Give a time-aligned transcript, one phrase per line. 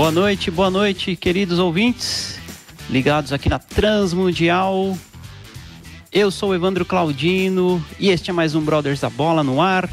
[0.00, 2.38] Boa noite, boa noite, queridos ouvintes,
[2.88, 4.96] ligados aqui na Transmundial.
[6.10, 9.86] Eu sou Evandro Claudino e este é mais um Brothers da Bola no ar.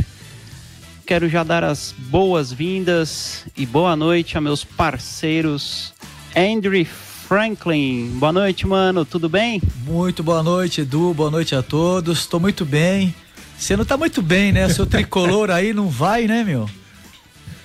[1.06, 5.94] Quero já dar as boas-vindas e boa noite a meus parceiros
[6.34, 8.10] Andrew Franklin.
[8.18, 9.62] Boa noite, mano, tudo bem?
[9.84, 12.20] Muito boa noite, Edu, boa noite a todos.
[12.20, 13.14] Estou muito bem.
[13.60, 14.70] Você não tá muito bem, né?
[14.70, 16.70] Seu tricolor aí não vai, né, meu?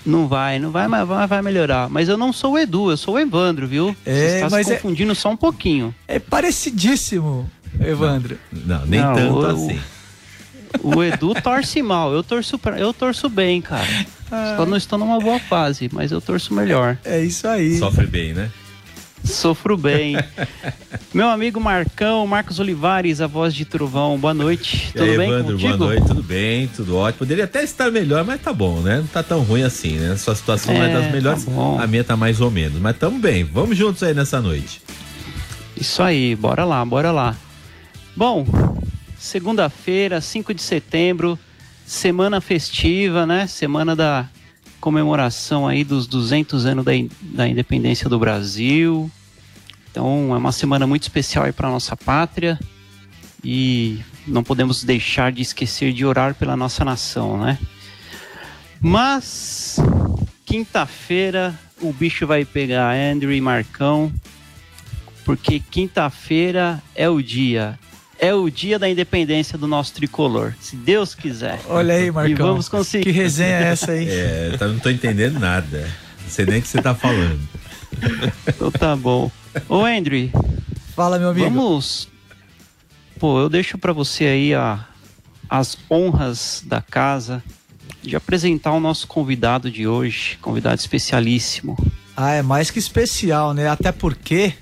[0.04, 1.88] Não vai, não vai, mas vai, vai melhorar.
[1.88, 3.94] Mas eu não sou o Edu, eu sou o Evandro, viu?
[4.04, 5.94] É, Você está mas se é- confundindo só um pouquinho.
[6.08, 7.48] É parecidíssimo,
[7.80, 8.36] Evandro.
[8.52, 9.80] Não, nem Não, tanto o- assim.
[10.82, 13.86] O Edu torce mal, eu torço, pra- eu torço bem, cara.
[14.56, 16.96] Só não estou numa boa fase, mas eu torço melhor.
[17.04, 17.78] É isso aí.
[17.78, 18.50] Sofre bem, né?
[19.24, 20.16] Sofro bem.
[21.14, 24.90] Meu amigo Marcão, Marcos Olivares, a voz de Trovão, boa noite.
[24.92, 25.76] Tudo aí, bem Evandro, contigo?
[25.78, 27.18] boa noite, tudo bem, tudo ótimo.
[27.20, 28.96] Poderia até estar melhor, mas tá bom, né?
[28.98, 30.16] Não tá tão ruim assim, né?
[30.16, 32.80] Sua situação não é É, das melhores, tá a minha tá mais ou menos.
[32.80, 34.80] Mas tamo bem, vamos juntos aí nessa noite.
[35.76, 37.36] Isso aí, bora lá, bora lá.
[38.16, 38.44] Bom,
[39.18, 41.38] segunda-feira, 5 de setembro,
[41.86, 43.46] semana festiva, né?
[43.46, 44.28] Semana da
[44.82, 46.90] comemoração aí dos 200 anos da,
[47.22, 49.08] da independência do Brasil.
[49.88, 52.58] Então, é uma semana muito especial aí para nossa pátria
[53.44, 57.58] e não podemos deixar de esquecer de orar pela nossa nação, né?
[58.80, 59.78] Mas
[60.44, 64.12] quinta-feira o bicho vai pegar Andrew e Marcão
[65.24, 67.78] porque quinta-feira é o dia.
[68.22, 71.60] É o dia da independência do nosso tricolor, se Deus quiser.
[71.68, 72.30] Olha aí, Marcão.
[72.30, 73.02] E vamos conseguir.
[73.02, 74.06] Que resenha é essa aí?
[74.08, 75.90] É, tá, não tô entendendo nada.
[76.22, 77.40] Não sei nem o que você tá falando.
[78.46, 79.28] Então tá bom.
[79.68, 80.30] Ô, Andrew,
[80.94, 81.50] Fala, meu amigo.
[81.50, 82.08] vamos.
[83.18, 84.86] Pô, eu deixo pra você aí a,
[85.50, 87.42] as honras da casa
[88.00, 91.76] de apresentar o nosso convidado de hoje, convidado especialíssimo.
[92.16, 93.68] Ah, é mais que especial, né?
[93.68, 94.54] Até porque,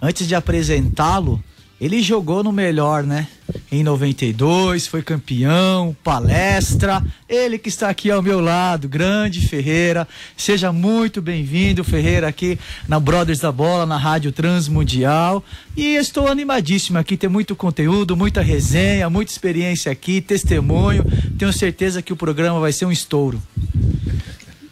[0.00, 1.44] antes de apresentá-lo,
[1.82, 3.26] ele jogou no melhor, né?
[3.70, 7.04] Em 92, foi campeão, palestra.
[7.28, 10.06] Ele que está aqui ao meu lado, grande Ferreira.
[10.36, 12.56] Seja muito bem-vindo, Ferreira, aqui
[12.86, 15.42] na Brothers da Bola, na Rádio Transmundial.
[15.76, 21.04] E estou animadíssimo aqui, tem muito conteúdo, muita resenha, muita experiência aqui, testemunho.
[21.36, 23.42] Tenho certeza que o programa vai ser um estouro.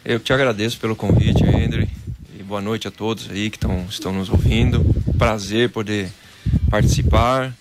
[0.05, 1.85] Eu te agradeço pelo convite, Andrew.
[2.39, 4.81] E boa noite a todos aí que tão, estão nos ouvindo.
[5.17, 6.09] Prazer poder
[6.69, 7.53] participar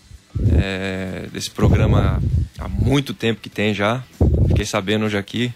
[0.60, 2.22] é, desse programa
[2.58, 4.02] há muito tempo que tem já.
[4.48, 5.52] Fiquei sabendo hoje aqui.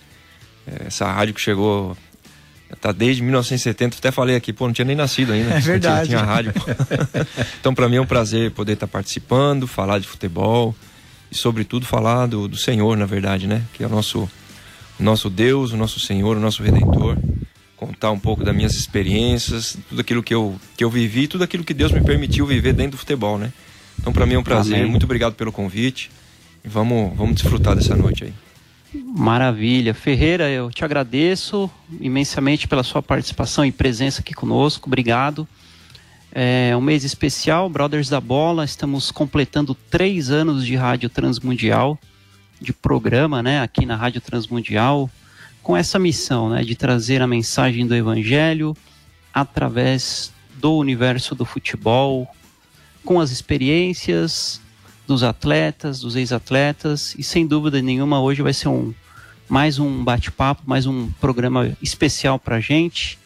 [0.67, 1.97] é, essa rádio que chegou.
[2.81, 5.55] Tá desde 1970, até falei aqui, pô, não tinha nem nascido ainda.
[5.55, 6.09] É verdade.
[6.09, 6.53] Tinha, tinha rádio.
[7.61, 10.75] então, para mim é um prazer poder estar participando, falar de futebol
[11.31, 13.63] e, sobretudo, falar do, do Senhor, na verdade, né?
[13.75, 14.29] Que é o nosso
[14.99, 17.17] o nosso Deus, o nosso Senhor, o nosso Redentor,
[17.87, 21.65] contar um pouco das minhas experiências, tudo aquilo que eu, que eu vivi, tudo aquilo
[21.65, 23.53] que Deus me permitiu viver dentro do futebol, né?
[23.99, 24.91] Então, para mim é um prazer, Amém.
[24.91, 26.11] muito obrigado pelo convite
[26.65, 28.33] e vamos, vamos desfrutar dessa noite aí.
[28.95, 29.93] Maravilha.
[29.93, 34.89] Ferreira, eu te agradeço imensamente pela sua participação e presença aqui conosco.
[34.89, 35.49] Obrigado.
[36.33, 38.65] É um mês especial, Brothers da Bola.
[38.65, 41.99] Estamos completando três anos de Rádio Transmundial,
[42.61, 45.11] de programa, né, aqui na Rádio Transmundial,
[45.65, 48.77] com essa missão, né, de trazer a mensagem do Evangelho
[49.33, 50.31] através
[50.61, 52.29] do universo do futebol,
[53.03, 54.61] com as experiências
[55.07, 58.95] dos atletas, dos ex-atletas, e sem dúvida nenhuma hoje vai ser um
[59.49, 63.19] mais um bate-papo, mais um programa especial para a gente.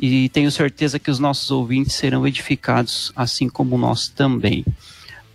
[0.00, 4.64] E tenho certeza que os nossos ouvintes serão edificados, assim como nós também.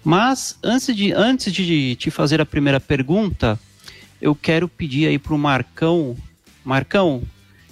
[0.04, 3.60] Mas antes de, antes de te fazer a primeira pergunta,
[4.22, 6.16] eu quero pedir aí para o Marcão.
[6.64, 7.24] Marcão,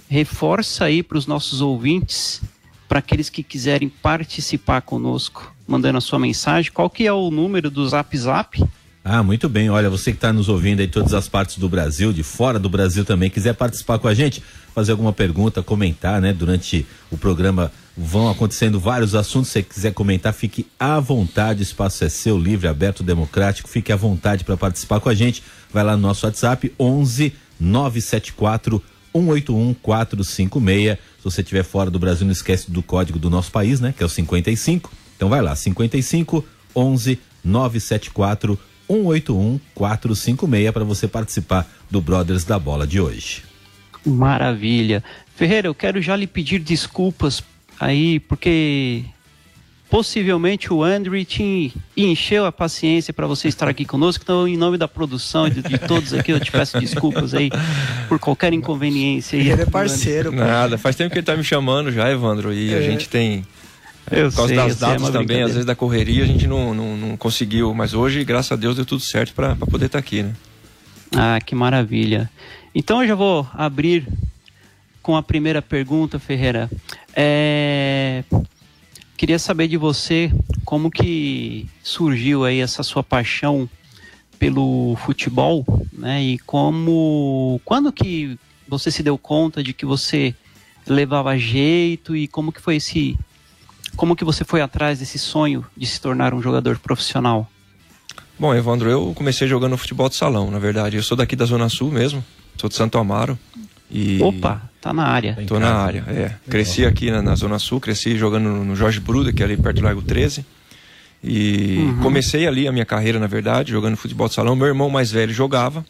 [0.08, 2.42] reforça aí para os nossos ouvintes,
[2.88, 6.70] para aqueles que quiserem participar conosco, mandando a sua mensagem.
[6.70, 8.62] Qual que é o número do Zap Zap?
[9.04, 9.68] Ah, muito bem.
[9.68, 12.68] Olha, você que está nos ouvindo aí, todas as partes do Brasil, de fora do
[12.68, 14.42] Brasil também, quiser participar com a gente,
[14.74, 16.32] fazer alguma pergunta, comentar, né?
[16.32, 19.48] Durante o programa vão acontecendo vários assuntos.
[19.48, 21.60] Se você quiser comentar, fique à vontade.
[21.60, 23.68] O espaço é seu, livre, aberto, democrático.
[23.68, 25.42] Fique à vontade para participar com a gente.
[25.72, 28.82] Vai lá no nosso WhatsApp, 11 974
[29.14, 30.98] 181 456.
[31.18, 33.94] Se você estiver fora do Brasil, não esquece do código do nosso país, né?
[33.96, 34.90] Que é o 55.
[35.16, 36.44] Então vai lá, 55
[36.74, 43.44] 11 974 181 456 para você participar do Brothers da Bola de hoje.
[44.04, 45.04] Maravilha.
[45.36, 47.42] Ferreira, eu quero já lhe pedir desculpas
[47.78, 49.04] aí, porque
[49.92, 54.24] possivelmente o Andrew te encheu a paciência para você estar aqui conosco.
[54.24, 57.50] Então, em nome da produção e de, de, todos aqui, eu te peço desculpas aí
[58.08, 59.38] por qualquer inconveniência.
[59.38, 60.32] Aí, ele é parceiro.
[60.32, 62.78] Nada, faz tempo que ele tá me chamando já, Evandro, e é.
[62.78, 63.44] a gente tem
[64.10, 66.46] eu Por causa sei, das sei, datas é também, às vezes da correria, a gente
[66.46, 67.74] não, não, não conseguiu.
[67.74, 70.32] Mas hoje, graças a Deus, deu tudo certo para poder estar tá aqui, né?
[71.14, 72.30] Ah, que maravilha.
[72.74, 74.08] Então eu já vou abrir
[75.02, 76.70] com a primeira pergunta, Ferreira.
[77.14, 78.24] É...
[79.22, 80.32] Queria saber de você
[80.64, 83.70] como que surgiu aí essa sua paixão
[84.36, 86.20] pelo futebol, né?
[86.20, 88.36] E como, quando que
[88.66, 90.34] você se deu conta de que você
[90.84, 93.16] levava jeito e como que foi esse
[93.94, 97.48] como que você foi atrás desse sonho de se tornar um jogador profissional?
[98.36, 100.96] Bom, Evandro, eu comecei jogando futebol de salão, na verdade.
[100.96, 102.24] Eu sou daqui da Zona Sul mesmo,
[102.58, 103.38] sou de Santo Amaro.
[103.92, 104.22] E...
[104.22, 105.36] Opa, tá na área.
[105.46, 106.34] Tô na área, é.
[106.48, 109.76] Cresci aqui na, na, Zona Sul, cresci jogando no Jorge Bruda, que é ali perto
[109.76, 110.44] do Largo 13.
[111.22, 111.98] E uhum.
[111.98, 114.56] comecei ali a minha carreira, na verdade, jogando futebol de salão.
[114.56, 115.84] Meu irmão mais velho jogava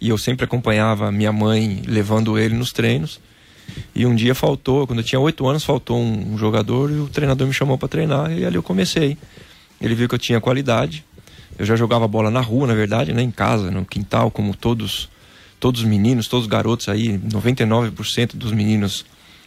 [0.00, 3.20] e eu sempre acompanhava minha mãe levando ele nos treinos.
[3.94, 7.08] E um dia faltou, quando eu tinha oito anos, faltou um, um, jogador e o
[7.08, 9.18] treinador me chamou para treinar e ali eu comecei.
[9.80, 11.04] Ele viu que eu tinha qualidade.
[11.58, 15.10] Eu já jogava bola na rua, na verdade, né, em casa, no quintal, como todos
[15.60, 19.04] todos os meninos, todos os garotos aí, 99% dos meninos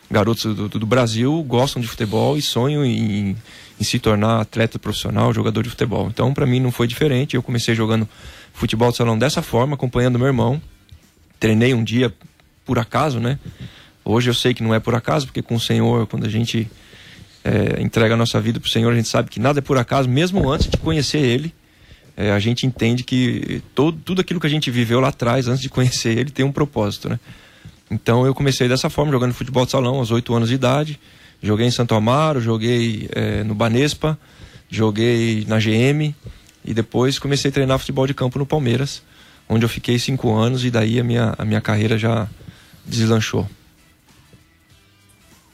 [0.10, 3.36] garotos do, do, Brasil gostam de futebol e sonham em,
[3.80, 6.08] em se tornar atleta profissional, jogador de futebol.
[6.10, 7.36] Então, para mim não foi diferente.
[7.36, 8.08] Eu comecei jogando
[8.54, 10.62] futebol de salão dessa forma, acompanhando meu irmão.
[11.40, 12.14] Treinei um dia
[12.66, 13.40] por acaso, né?
[14.04, 16.70] Hoje eu sei que não é por acaso, porque com o Senhor, quando a gente
[17.44, 19.78] é, entrega a nossa vida para o Senhor, a gente sabe que nada é por
[19.78, 21.54] acaso, mesmo antes de conhecer Ele.
[22.16, 25.62] É, a gente entende que todo, tudo aquilo que a gente viveu lá atrás, antes
[25.62, 27.20] de conhecer Ele, tem um propósito, né?
[27.90, 31.00] Então eu comecei dessa forma, jogando futebol de salão aos 8 anos de idade.
[31.44, 34.18] Joguei em Santo Amaro, joguei é, no Banespa,
[34.70, 36.16] joguei na GM
[36.64, 39.02] e depois comecei a treinar futebol de campo no Palmeiras,
[39.50, 42.28] onde eu fiquei cinco anos e daí a minha, a minha carreira já
[42.86, 43.50] deslanchou.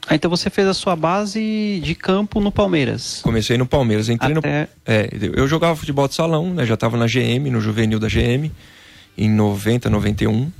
[0.08, 3.20] Ah, então você fez a sua base de campo no Palmeiras.
[3.22, 4.62] Comecei no Palmeiras, entrei Até...
[4.62, 4.68] no.
[4.86, 6.64] É, eu jogava futebol de salão, né?
[6.64, 8.50] Já estava na GM, no juvenil da GM,
[9.18, 10.50] em 90, 91.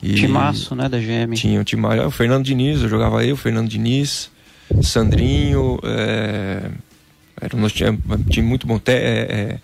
[0.00, 1.34] E Timaço, né, da GM.
[1.34, 2.06] Tinha o timaço.
[2.06, 4.30] O Fernando Diniz, eu jogava eu, o Fernando Diniz,
[4.82, 6.70] Sandrinho, é...
[7.40, 7.98] era um time,
[8.30, 8.80] time muito bom.
[8.86, 9.58] É, é...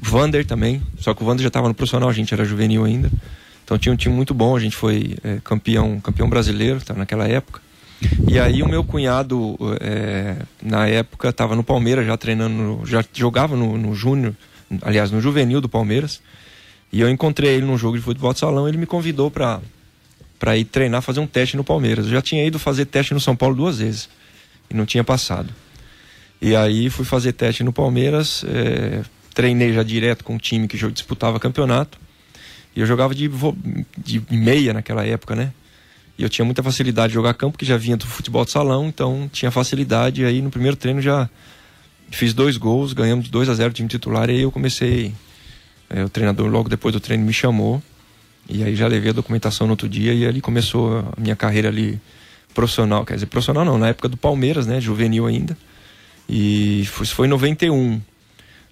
[0.00, 3.10] Vander também, só que o Vander já estava no profissional, a gente era juvenil ainda.
[3.64, 7.26] Então tinha um time muito bom, a gente foi é, campeão, campeão brasileiro, tá, naquela
[7.26, 7.63] época.
[8.28, 13.56] E aí o meu cunhado, é, na época, estava no Palmeiras já treinando, já jogava
[13.56, 14.34] no, no Júnior,
[14.82, 16.20] aliás, no Juvenil do Palmeiras.
[16.92, 19.60] E eu encontrei ele num jogo de futebol de salão, ele me convidou para
[20.38, 22.04] para ir treinar, fazer um teste no Palmeiras.
[22.04, 24.10] Eu já tinha ido fazer teste no São Paulo duas vezes
[24.68, 25.48] e não tinha passado.
[26.40, 29.02] E aí fui fazer teste no Palmeiras, é,
[29.32, 31.98] treinei já direto com um time que disputava campeonato.
[32.76, 33.30] E eu jogava de,
[33.96, 35.52] de meia naquela época, né?
[36.16, 38.86] E eu tinha muita facilidade de jogar campo, que já vinha do futebol de salão,
[38.86, 40.22] então tinha facilidade.
[40.22, 41.28] E aí no primeiro treino já
[42.10, 44.30] fiz dois gols, ganhamos de 2 a 0 o time titular.
[44.30, 45.12] E aí eu comecei.
[45.90, 47.82] É, o treinador, logo depois do treino, me chamou.
[48.48, 50.14] E aí já levei a documentação no outro dia.
[50.14, 52.00] E ali começou a minha carreira ali
[52.54, 53.04] profissional.
[53.04, 54.80] Quer dizer, profissional não, na época do Palmeiras, né?
[54.80, 55.58] Juvenil ainda.
[56.28, 58.00] E foi, foi em 91.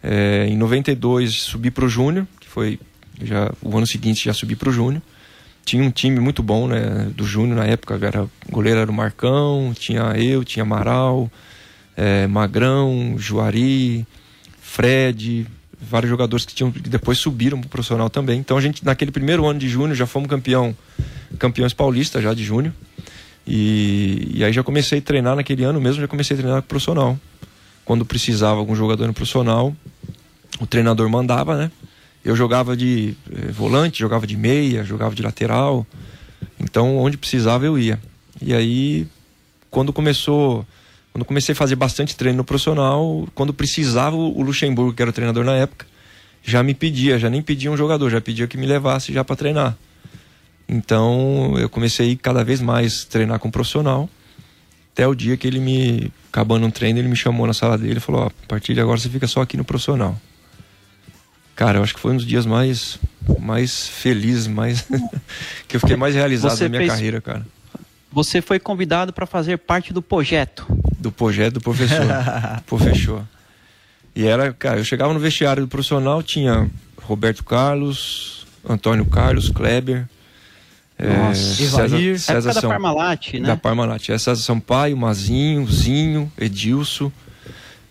[0.04, 2.78] É, em 92 subi para o Júnior, que foi
[3.20, 5.02] já o ano seguinte já subi para o Júnior
[5.64, 7.10] tinha um time muito bom, né?
[7.14, 11.30] Do Júnior na época, era, o goleiro era o Marcão, tinha eu, tinha Amaral,
[11.96, 14.06] é, Magrão, Juari,
[14.60, 15.46] Fred,
[15.80, 18.38] vários jogadores que tinham que depois subiram pro profissional também.
[18.38, 20.76] Então a gente, naquele primeiro ano de Júnior, já fomos campeão,
[21.38, 22.72] campeões paulistas já de Júnior.
[23.46, 27.18] E, e, aí já comecei a treinar naquele ano mesmo, já comecei a treinar profissional.
[27.84, 29.74] Quando precisava algum jogador no profissional,
[30.60, 31.70] o treinador mandava, né?
[32.24, 35.86] Eu jogava de eh, volante, jogava de meia, jogava de lateral.
[36.60, 38.00] Então, onde precisava, eu ia.
[38.40, 39.06] E aí,
[39.70, 40.66] quando começou,
[41.12, 45.14] quando comecei a fazer bastante treino no profissional, quando precisava, o Luxemburgo, que era o
[45.14, 45.86] treinador na época,
[46.42, 49.36] já me pedia, já nem pedia um jogador, já pedia que me levasse já para
[49.36, 49.76] treinar.
[50.68, 54.08] Então eu comecei cada vez mais treinar com um profissional.
[54.92, 57.96] Até o dia que ele me, acabando um treino, ele me chamou na sala dele
[57.96, 60.18] e falou: a partir de agora você fica só aqui no profissional.
[61.54, 62.98] Cara, eu acho que foi um dos dias mais,
[63.38, 64.82] mais felizes, mais
[65.68, 67.46] que eu fiquei mais realizado Você da minha fez- carreira, cara.
[68.10, 70.66] Você foi convidado para fazer parte do projeto.
[70.98, 72.06] Do projeto do professor.
[72.66, 73.22] professor.
[74.14, 80.06] E era, cara, eu chegava no vestiário do profissional, tinha Roberto Carlos, Antônio Carlos, Kleber,
[80.98, 81.62] Nossa.
[81.62, 82.18] Evair.
[82.18, 83.46] César, César da Parmalat, né?
[83.46, 84.10] da Parmalat.
[84.10, 87.10] É César Sampaio, Mazinho, Zinho, Edilson,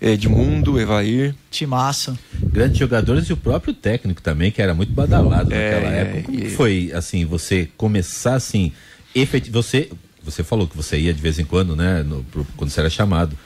[0.01, 1.35] Edmundo, Evair.
[1.51, 2.17] Timaça.
[2.41, 6.23] Grandes jogadores e o próprio técnico também, que era muito badalado É, naquela é, época.
[6.23, 8.71] Como e- foi, assim, você começar, assim,
[9.13, 9.49] efet...
[9.51, 9.89] você,
[10.23, 12.89] você falou que você ia de vez em quando, né, no- pro- quando você era
[12.89, 13.37] chamado.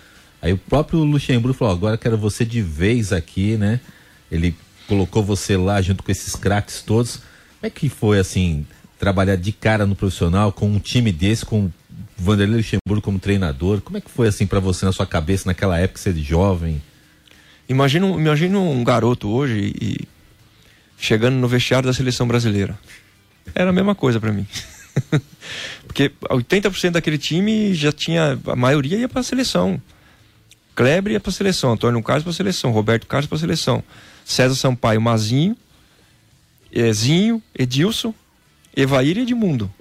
[0.41, 3.79] Aí o próprio Luxemburgo falou, agora quero você de vez aqui, né?
[4.31, 4.55] Ele
[4.87, 7.15] colocou você lá junto com esses craques todos.
[7.17, 8.65] Como é que foi, assim,
[8.97, 11.69] trabalhar de cara no profissional com um time desse, com
[12.17, 13.81] Vanderlei Luxemburgo como treinador?
[13.81, 16.81] Como é que foi, assim, pra você na sua cabeça naquela época, você de jovem?
[17.67, 20.07] Imagina, imagina um garoto hoje e
[20.97, 22.77] chegando no vestiário da seleção brasileira.
[23.53, 24.47] Era a mesma coisa pra mim.
[25.85, 28.39] Porque 80% daquele time já tinha.
[28.47, 29.81] A maioria ia pra seleção.
[30.75, 33.81] Kleber ia pra seleção, Antônio Carlos pra seleção, Roberto Carlos pra seleção,
[34.25, 35.55] César Sampaio, Mazinho,
[36.69, 38.13] Ezinho, Edilson,
[38.75, 39.71] Evair e Edmundo.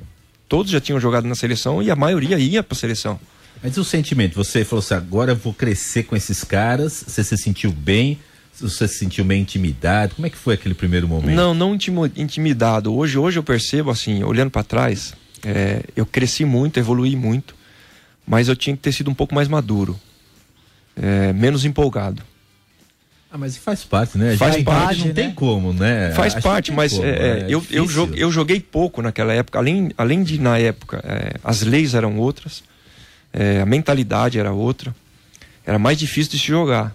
[0.49, 3.19] Todos já tinham jogado na seleção e a maioria ia pra seleção.
[3.63, 7.37] Mas o sentimento, você falou assim, agora eu vou crescer com esses caras, você se
[7.39, 8.19] sentiu bem,
[8.53, 11.35] você se sentiu meio intimidado, como é que foi aquele primeiro momento?
[11.35, 12.95] Não, não intimidado.
[12.95, 17.55] Hoje, hoje eu percebo, assim, olhando para trás, é, eu cresci muito, evoluí muito,
[18.27, 19.99] mas eu tinha que ter sido um pouco mais maduro,
[20.95, 22.23] é, menos empolgado.
[23.35, 24.37] Ah, mas faz parte, né?
[24.37, 25.33] Faz Já parte, idade não tem né?
[25.35, 26.13] como, né?
[26.13, 27.47] Faz Acho parte, tem mas como, é, é, né?
[27.49, 31.63] eu, eu, joguei, eu joguei pouco naquela época, além, além de na época é, as
[31.63, 32.63] leis eram outras,
[33.33, 34.95] é, a mentalidade era outra,
[35.67, 36.95] era mais difícil de se jogar.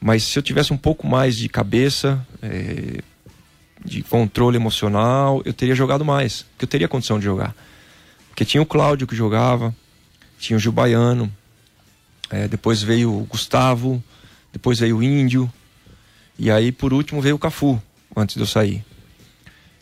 [0.00, 3.00] Mas se eu tivesse um pouco mais de cabeça, é,
[3.84, 7.54] de controle emocional, eu teria jogado mais, porque eu teria condição de jogar.
[8.30, 9.72] Porque tinha o Cláudio que jogava,
[10.40, 11.32] tinha o Gil Baiano,
[12.30, 14.02] é, depois veio o Gustavo,
[14.56, 15.52] depois veio o Índio,
[16.38, 17.80] e aí por último veio o Cafu,
[18.16, 18.82] antes de eu sair.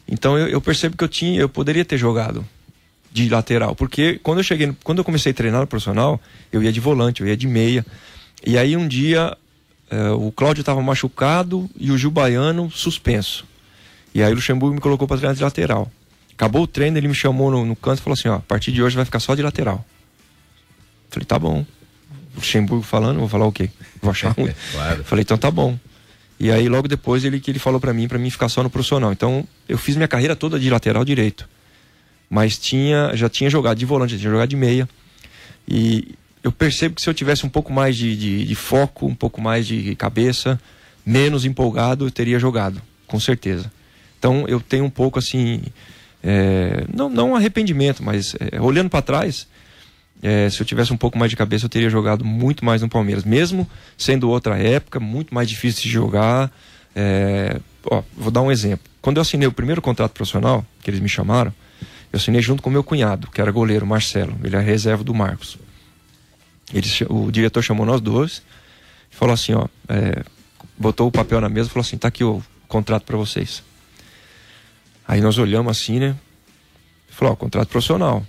[0.06, 2.44] Então eu, eu percebo que eu tinha, eu poderia ter jogado
[3.12, 6.20] de lateral, porque quando eu cheguei, quando eu comecei a treinar no profissional,
[6.52, 7.86] eu ia de volante, eu ia de meia.
[8.44, 9.36] E aí um dia
[9.88, 13.46] eh, o Cláudio estava machucado e o Gil Baiano suspenso.
[14.12, 15.88] E aí o Luxemburgo me colocou para treinar de lateral.
[16.32, 18.72] Acabou o treino, ele me chamou no, no canto e falou assim: ó, a partir
[18.72, 19.84] de hoje vai ficar só de lateral.
[21.10, 21.64] Falei, tá bom.
[22.34, 23.70] Luxemburgo falando, vou falar o quê?
[24.00, 24.50] Vou achar ruim.
[24.50, 25.04] É, claro.
[25.04, 25.78] Falei, então tá bom.
[26.38, 28.70] E aí logo depois ele que ele falou pra mim, pra mim ficar só no
[28.70, 29.12] profissional.
[29.12, 31.48] Então eu fiz minha carreira toda de lateral direito.
[32.28, 34.88] Mas tinha, já tinha jogado de volante, já tinha jogado de meia.
[35.68, 39.14] E eu percebo que se eu tivesse um pouco mais de, de, de foco, um
[39.14, 40.60] pouco mais de cabeça,
[41.04, 43.70] menos empolgado, eu teria jogado, com certeza.
[44.18, 45.62] Então eu tenho um pouco assim,
[46.22, 49.46] é, não, não arrependimento, mas é, olhando para trás,
[50.26, 52.88] é, se eu tivesse um pouco mais de cabeça, eu teria jogado muito mais no
[52.88, 56.50] Palmeiras, mesmo sendo outra época, muito mais difícil de jogar.
[56.96, 58.86] É, ó, vou dar um exemplo.
[59.02, 61.52] Quando eu assinei o primeiro contrato profissional, que eles me chamaram,
[62.10, 64.34] eu assinei junto com meu cunhado, que era goleiro, Marcelo.
[64.42, 65.58] Ele é reserva do Marcos.
[66.72, 68.42] Ele, o diretor chamou nós dois
[69.12, 70.24] e falou assim, ó, é,
[70.78, 73.62] botou o papel na mesa e falou assim, tá aqui o contrato para vocês.
[75.06, 76.16] Aí nós olhamos assim, né?
[77.10, 78.26] Falou, ó, contrato profissional.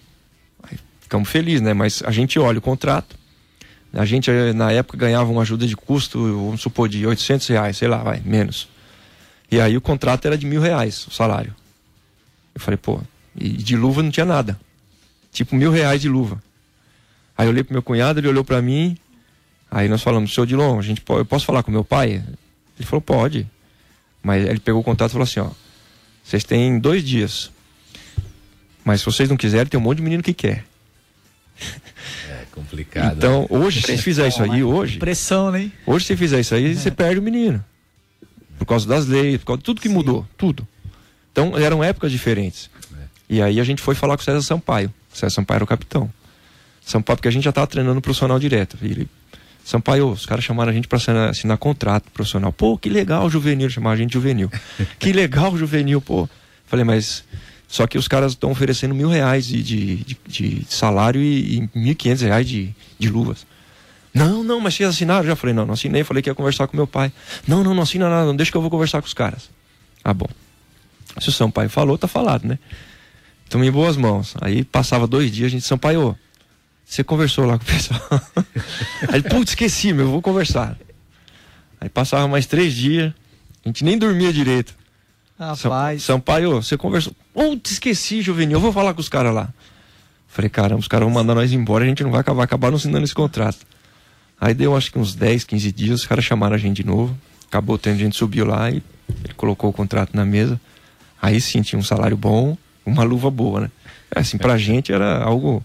[1.05, 1.71] Ficamos felizes, né?
[1.71, 3.15] Mas a gente olha o contrato.
[3.93, 7.77] A gente, eh, na época, ganhava uma ajuda de custo, vamos supor, de 800 reais,
[7.77, 8.67] sei lá, vai, menos.
[9.51, 11.55] E aí o contrato era de mil reais, o salário.
[12.55, 12.99] Eu falei, pô,
[13.35, 14.59] e de luva não tinha nada.
[15.31, 16.41] Tipo, mil reais de luva.
[17.37, 18.97] Aí eu olhei pro meu cunhado, ele olhou pra mim.
[19.69, 22.13] Aí nós falamos, senhor Dilon, a gente eu posso falar com meu pai?
[22.79, 23.47] Ele falou, pode.
[24.23, 25.51] Mas ele pegou o contato e falou assim, ó,
[26.23, 27.51] vocês têm dois dias.
[28.83, 30.65] Mas se vocês não quiserem, tem um monte de menino que quer.
[32.29, 33.17] É complicado.
[33.17, 35.71] Então, hoje, se fizer isso aí, hoje, Pressão, né?
[35.85, 37.63] hoje se fizer isso aí, você perde o menino.
[38.57, 40.67] Por causa das leis, por causa de tudo que mudou, tudo.
[41.31, 42.69] Então, eram épocas diferentes.
[43.27, 44.93] E aí a gente foi falar com o César Sampaio.
[45.13, 46.09] O César Sampaio era o capitão.
[46.85, 48.77] Sampaio, porque a gente já estava treinando profissional direto.
[48.81, 49.09] E ele,
[49.63, 52.53] Sampaio, os caras chamaram a gente para assinar, assinar contrato profissional.
[52.53, 54.51] Pô, que legal, juvenil, chamaram a gente juvenil.
[54.99, 56.29] que legal, juvenil, pô.
[56.67, 57.23] Falei, mas.
[57.75, 61.69] Só que os caras estão oferecendo mil reais de, de, de- de salário e, e
[61.77, 63.45] mil quinhentos reais de, de luvas.
[64.13, 65.25] Não, não, mas vocês assinaram?
[65.27, 67.11] Já falei, não, não assinei, falei que ia conversar com meu pai.
[67.45, 69.49] Não, não, não assina nada, não, deixa que eu vou conversar com os caras.
[70.01, 70.29] Ah, bom.
[71.19, 72.57] Se o Sampaio falou, tá falado, né?
[73.45, 74.35] Então em boas mãos.
[74.39, 76.17] Aí passava dois dias, a gente, Sampaio,
[76.85, 77.99] você conversou lá com o pessoal.
[79.11, 80.77] Aí, putz, esqueci, meu, vou conversar.
[81.81, 83.11] Aí passava mais três dias,
[83.65, 84.73] a gente nem dormia direito.
[85.37, 86.03] Rapaz.
[86.03, 87.13] Sampaio, você conversou.
[87.33, 89.49] Putz, esqueci, Juvenil, eu vou falar com os caras lá.
[90.27, 92.77] Falei, caramba, os caras vão mandar nós embora, a gente não vai acabar, acabar não
[92.77, 93.65] assinando esse contrato.
[94.39, 97.17] Aí deu acho que uns 10, 15 dias, os caras chamaram a gente de novo.
[97.47, 98.83] Acabou tendo, a gente subiu lá e
[99.23, 100.59] ele colocou o contrato na mesa.
[101.21, 103.71] Aí sim, tinha um salário bom, uma luva boa, né?
[104.13, 105.63] É, assim, pra gente era algo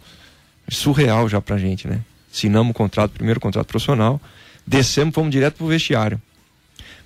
[0.69, 2.00] surreal já pra gente, né?
[2.33, 4.21] Assinamos o contrato, primeiro contrato profissional,
[4.67, 6.21] descemos, fomos direto pro vestiário.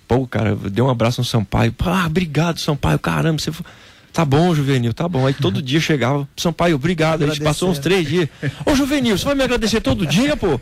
[0.06, 1.75] Pô, cara, deu um abraço no Sampaio.
[1.80, 3.64] Ah, obrigado, Sampaio, caramba, você foi...
[4.12, 5.26] Tá bom, Juvenil, tá bom.
[5.26, 7.25] Aí todo dia chegava, Sampaio, obrigado.
[7.25, 8.28] A gente passou uns três dias.
[8.64, 10.61] Ô, Juvenil, você vai me agradecer todo dia, pô?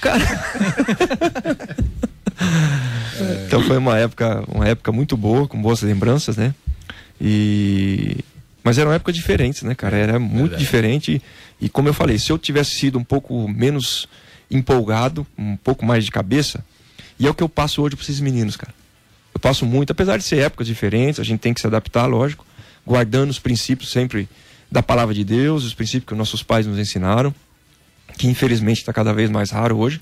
[0.00, 0.22] Cara.
[3.44, 6.54] então foi uma época, uma época muito boa, com boas lembranças, né?
[7.20, 8.18] E
[8.62, 9.96] mas eram épocas diferentes, né, cara?
[9.96, 10.62] Era muito Verdade.
[10.62, 11.22] diferente.
[11.60, 14.06] E como eu falei, se eu tivesse sido um pouco menos
[14.50, 16.64] empolgado, um pouco mais de cabeça,
[17.18, 18.72] e é o que eu passo hoje para esses meninos, cara.
[19.34, 22.44] Eu passo muito, apesar de ser épocas diferentes, a gente tem que se adaptar, lógico,
[22.86, 24.28] guardando os princípios sempre
[24.70, 27.34] da palavra de Deus, os princípios que nossos pais nos ensinaram,
[28.18, 30.00] que infelizmente está cada vez mais raro hoje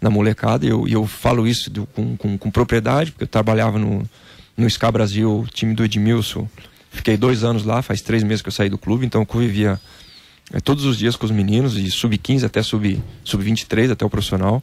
[0.00, 0.64] na molecada.
[0.64, 4.08] E eu, eu falo isso do, com, com, com, propriedade, porque eu trabalhava no,
[4.56, 6.48] no SCA Brasil, time do Edmilson.
[6.90, 9.78] Fiquei dois anos lá, faz três meses que eu saí do clube, então eu convivia
[10.52, 14.62] é, todos os dias com os meninos, de sub-15 até sub-23, sub até o profissional.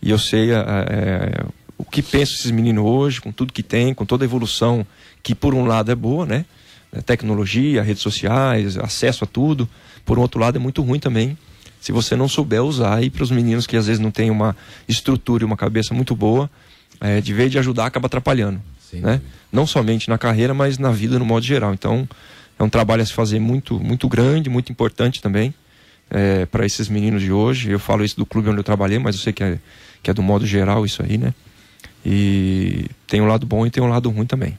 [0.00, 1.44] E eu sei é,
[1.78, 4.84] o que pensam esses meninos hoje, com tudo que tem, com toda a evolução,
[5.22, 6.44] que por um lado é boa, né?
[7.06, 9.68] Tecnologia, redes sociais, acesso a tudo.
[10.04, 11.38] Por outro lado é muito ruim também,
[11.80, 13.02] se você não souber usar.
[13.04, 14.56] E para os meninos que às vezes não têm uma
[14.88, 16.50] estrutura e uma cabeça muito boa,
[17.00, 18.60] é, de vez de ajudar, acaba atrapalhando.
[18.80, 19.00] Sim.
[19.00, 19.20] Né?
[19.52, 21.72] Não somente na carreira, mas na vida no modo geral.
[21.72, 22.08] Então,
[22.58, 25.54] é um trabalho a se fazer muito, muito grande, muito importante também
[26.10, 27.70] é, para esses meninos de hoje.
[27.70, 29.58] Eu falo isso do clube onde eu trabalhei, mas eu sei que é,
[30.02, 31.32] que é do modo geral isso aí, né?
[32.04, 34.58] E tem um lado bom e tem um lado ruim também.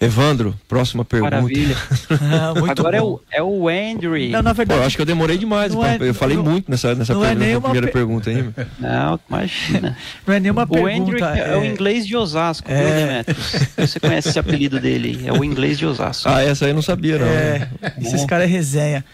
[0.00, 1.36] Evandro, próxima pergunta.
[1.36, 1.76] Maravilha.
[2.10, 4.30] ah, Agora é o, é o Andrew.
[4.30, 4.78] Não, na verdade.
[4.78, 5.74] Pô, eu acho que eu demorei demais.
[5.74, 7.92] É, eu falei não, muito nessa, nessa não é pergunta, é primeira per...
[7.92, 8.50] pergunta aí.
[8.78, 9.98] Não, imagina.
[10.26, 10.90] Não é nenhuma o pergunta.
[10.90, 11.50] O Andrew é...
[11.50, 11.56] é...
[11.58, 13.24] o inglês de Osasco, é...
[13.76, 15.20] Você conhece esse apelido dele?
[15.26, 16.30] É o inglês de Osasco.
[16.30, 17.26] Ah, essa aí eu não sabia, não.
[17.26, 17.68] É,
[18.00, 19.04] esses caras é resenha.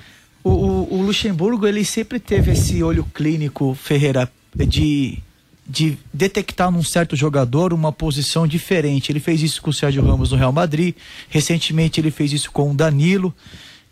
[0.44, 5.18] O, o, o Luxemburgo, ele sempre teve esse olho clínico, Ferreira, de
[5.68, 9.10] de detectar num certo jogador uma posição diferente.
[9.10, 10.94] Ele fez isso com o Sérgio Ramos no Real Madrid,
[11.28, 13.34] recentemente ele fez isso com o Danilo.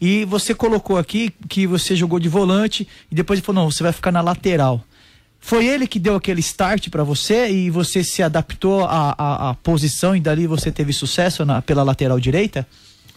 [0.00, 3.82] E você colocou aqui que você jogou de volante e depois ele falou: não, você
[3.82, 4.84] vai ficar na lateral.
[5.40, 9.54] Foi ele que deu aquele start para você e você se adaptou à, à, à,
[9.54, 12.66] posição e dali você teve sucesso na, pela lateral direita?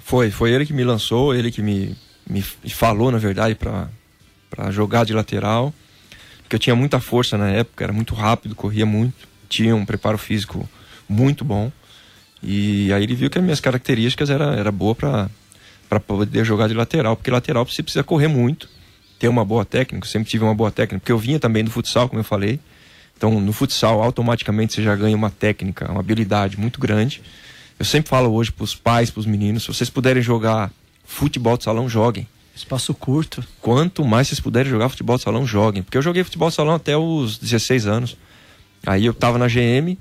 [0.03, 1.95] Foi, foi ele que me lançou, ele que me,
[2.29, 5.73] me falou, na verdade, para jogar de lateral
[6.47, 10.17] porque eu tinha muita força na época, era muito rápido, corria muito, tinha um preparo
[10.17, 10.67] físico
[11.07, 11.69] muito bom.
[12.41, 15.29] E aí ele viu que as minhas características era, era boa para
[15.89, 18.69] para poder jogar de lateral, porque lateral você precisa correr muito,
[19.17, 21.71] ter uma boa técnica, eu sempre tive uma boa técnica, porque eu vinha também do
[21.71, 22.59] futsal, como eu falei.
[23.15, 27.21] Então, no futsal, automaticamente você já ganha uma técnica, uma habilidade muito grande.
[27.79, 30.71] Eu sempre falo hoje para os pais, para os meninos, se vocês puderem jogar
[31.05, 32.27] futebol de salão, joguem.
[32.57, 33.43] Espaço curto.
[33.61, 35.83] Quanto mais vocês puderem jogar futebol de salão, joguem.
[35.83, 38.17] Porque eu joguei futebol de salão até os 16 anos.
[38.85, 39.95] Aí eu tava na GM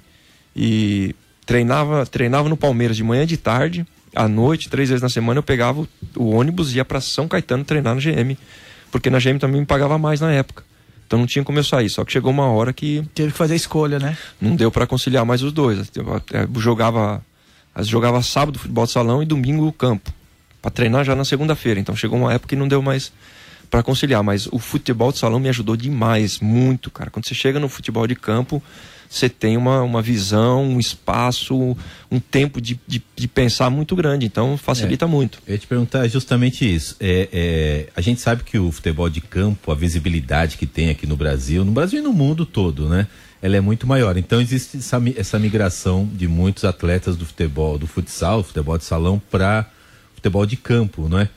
[0.54, 1.14] e
[1.44, 3.86] treinava, treinava no Palmeiras de manhã e de tarde.
[4.14, 7.62] À noite, três vezes na semana, eu pegava o ônibus e ia para São Caetano
[7.62, 8.38] treinar na GM.
[8.90, 10.64] Porque na GM também me pagava mais na época.
[11.06, 11.90] Então não tinha como eu sair.
[11.90, 13.06] Só que chegou uma hora que.
[13.14, 14.16] Teve que fazer a escolha, né?
[14.40, 15.92] Não deu para conciliar mais os dois.
[15.94, 17.22] Eu jogava.
[17.80, 20.10] Jogava sábado futebol de salão e domingo campo
[20.66, 21.78] para treinar já na segunda-feira.
[21.78, 23.12] Então chegou uma época que não deu mais
[23.70, 27.08] para conciliar, mas o futebol de salão me ajudou demais, muito, cara.
[27.08, 28.60] Quando você chega no futebol de campo,
[29.08, 31.76] você tem uma, uma visão, um espaço,
[32.10, 35.38] um tempo de, de, de pensar muito grande, então facilita é, muito.
[35.46, 36.96] Eu ia te perguntar justamente isso.
[36.98, 41.06] É, é, a gente sabe que o futebol de campo, a visibilidade que tem aqui
[41.06, 43.06] no Brasil, no Brasil e no mundo todo, né?
[43.40, 44.16] Ela é muito maior.
[44.16, 49.22] Então existe essa, essa migração de muitos atletas do futebol, do futsal, futebol de salão,
[49.30, 49.70] para
[50.26, 51.28] futebol de campo, não é?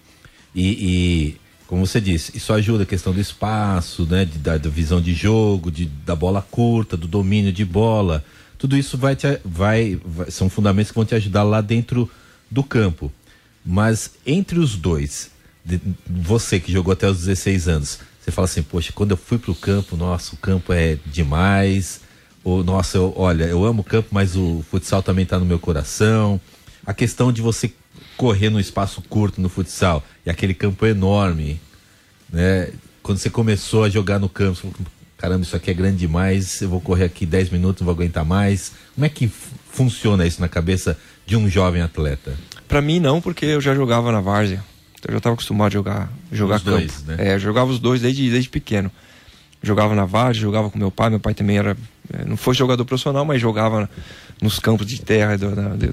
[0.53, 4.25] E, e, como você disse, isso ajuda a questão do espaço, né?
[4.25, 8.23] De, da, da, visão de jogo, de, da bola curta, do domínio de bola.
[8.57, 12.09] Tudo isso vai, te, vai, vai são fundamentos que vão te ajudar lá dentro
[12.49, 13.11] do campo.
[13.63, 15.29] Mas entre os dois,
[15.63, 19.37] de, você que jogou até os 16 anos, Você fala assim, poxa, quando eu fui
[19.37, 22.01] pro campo, nossa, o campo é demais.
[22.43, 25.59] Ou, nossa, eu, olha, eu amo o campo, mas o futsal também tá no meu
[25.59, 26.41] coração.
[26.85, 27.71] A questão de você
[28.19, 31.57] correr no espaço curto no futsal e aquele campo enorme,
[32.29, 32.69] né?
[33.01, 34.75] Quando você começou a jogar no campo, você falou,
[35.17, 38.25] caramba, isso aqui é grande demais, eu vou correr aqui 10 minutos, não vou aguentar
[38.25, 38.73] mais.
[38.93, 39.31] Como é que
[39.71, 42.35] funciona isso na cabeça de um jovem atleta?
[42.67, 44.61] Para mim não, porque eu já jogava na várzea.
[44.95, 46.77] Então eu já estava acostumado a jogar, jogar Os campo.
[46.77, 47.15] dois, né?
[47.19, 48.91] É, eu jogava os dois desde, desde pequeno.
[49.63, 51.09] Jogava na várzea, jogava com meu pai.
[51.09, 51.77] Meu pai também era,
[52.11, 53.89] é, não foi jogador profissional, mas jogava
[54.41, 55.37] nos campos de terra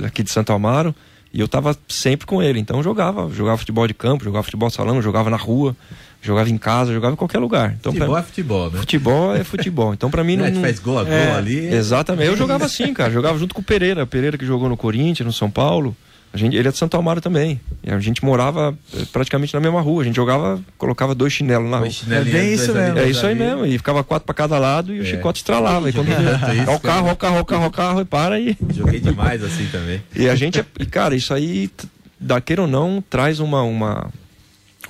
[0.00, 0.92] daqui de Santo Amaro.
[1.36, 2.58] E eu estava sempre com ele.
[2.58, 5.76] Então eu jogava, jogava futebol de campo, jogava futebol de salão, jogava na rua,
[6.22, 7.76] jogava em casa, jogava em qualquer lugar.
[7.78, 8.78] Então, futebol pra- é futebol, né?
[8.80, 9.92] futebol é futebol.
[9.92, 11.66] Então para mim não, que não- faz gol a gol é, ali.
[11.74, 12.26] Exatamente.
[12.26, 13.12] Eu jogava assim, cara.
[13.12, 14.06] Jogava junto com o Pereira.
[14.06, 15.94] Pereira que jogou no Corinthians, no São Paulo.
[16.32, 17.58] A gente, ele é de Santo Amaro também.
[17.82, 20.02] E a gente morava eh, praticamente na mesma rua.
[20.02, 21.88] A gente jogava, colocava dois chinelos na rua.
[22.10, 22.98] É bem isso mesmo.
[22.98, 23.40] É isso aí ali.
[23.40, 23.64] mesmo.
[23.64, 25.06] E ficava quatro pra cada lado e o É.
[25.06, 25.88] chicote estralava.
[25.88, 26.08] E quando
[26.68, 28.56] ó o carro, o carro, o carro, o carro, e para aí.
[28.74, 30.02] Joguei demais assim também.
[30.14, 31.86] E a gente, é- e cara, isso aí, t-
[32.20, 34.10] da queira ou não, traz uma, uma,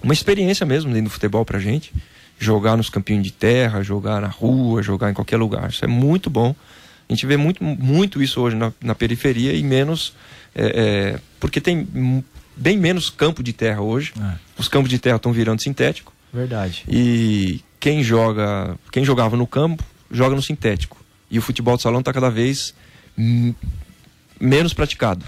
[0.03, 1.93] uma experiência mesmo dentro do futebol pra gente.
[2.41, 5.71] Jogar nos campinhos de terra, jogar na rua, jogar em qualquer lugar.
[5.71, 6.55] Isso é muito bom.
[7.09, 10.13] A gente vê muito, muito isso hoje na, na periferia e menos.
[10.57, 10.65] É,
[11.15, 11.87] é, porque tem
[12.57, 14.15] bem menos campo de terra hoje.
[14.19, 14.39] É.
[14.59, 16.13] Os campos de terra estão virando sintético.
[16.33, 16.85] Verdade.
[16.89, 20.97] E quem joga, quem jogava no campo, joga no sintético.
[21.31, 22.75] E o futebol de salão está cada vez
[24.41, 25.25] menos praticado,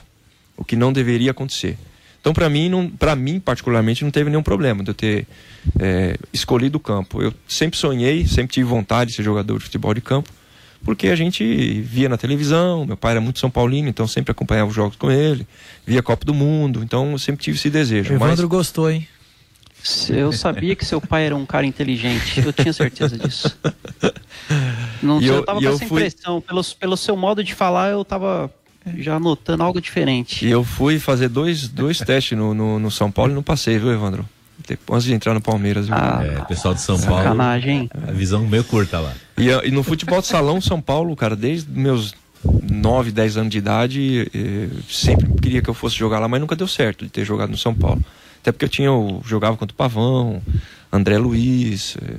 [0.56, 1.76] o que não deveria acontecer.
[2.20, 5.26] Então, para mim, não, para mim particularmente, não teve nenhum problema de eu ter
[5.78, 7.22] é, escolhido o campo.
[7.22, 10.30] Eu sempre sonhei, sempre tive vontade de ser jogador de futebol de campo,
[10.84, 12.84] porque a gente via na televisão.
[12.86, 15.46] Meu pai era muito São Paulino, então sempre acompanhava os jogos com ele,
[15.86, 18.12] via a Copa do Mundo, então eu sempre tive esse desejo.
[18.14, 19.06] Mas Evandro gostou, hein?
[20.08, 23.56] Eu sabia que seu pai era um cara inteligente, eu tinha certeza disso.
[25.02, 26.40] Não eu- eu tava com eu essa fui- impressão.
[26.40, 28.50] Pelo, pelo seu modo de falar, eu tava
[28.96, 30.44] já notando algo diferente.
[30.46, 33.78] E eu fui fazer dois, dois testes no, no, no São Paulo e não passei,
[33.78, 34.28] viu, Evandro?
[34.68, 35.86] Depois, antes de entrar no Palmeiras.
[35.90, 39.14] Ah, É, pessoal de São Paulo, Sacanagem, a visão meio curta lá.
[39.36, 42.14] E, a- e no futebol de salão, São Paulo, cara, desde meus
[42.70, 46.54] 9, 10 anos de idade, eh, sempre queria que eu fosse jogar lá, mas nunca
[46.54, 48.04] deu certo de ter jogado no São Paulo.
[48.40, 50.40] Até porque eu tinha o, jogava contra o Pavão,
[50.92, 52.16] André Luiz, eh,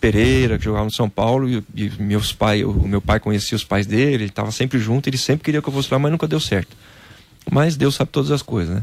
[0.00, 3.64] Pereira, que jogava no São Paulo, e, e meus pai, o meu pai conhecia os
[3.64, 6.40] pais dele, estava sempre junto, ele sempre queria que eu fosse lá, mas nunca deu
[6.40, 6.74] certo.
[7.50, 8.82] Mas Deus sabe todas as coisas, né?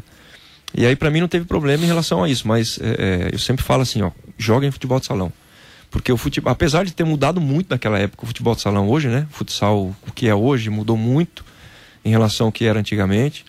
[0.73, 3.39] E aí pra mim não teve problema em relação a isso, mas é, é, eu
[3.39, 5.31] sempre falo assim, ó, joguem futebol de salão.
[5.89, 9.07] Porque o futebol, apesar de ter mudado muito naquela época o futebol de salão hoje,
[9.07, 9.25] né?
[9.31, 11.45] O futsal, o que é hoje, mudou muito
[12.03, 13.45] em relação ao que era antigamente.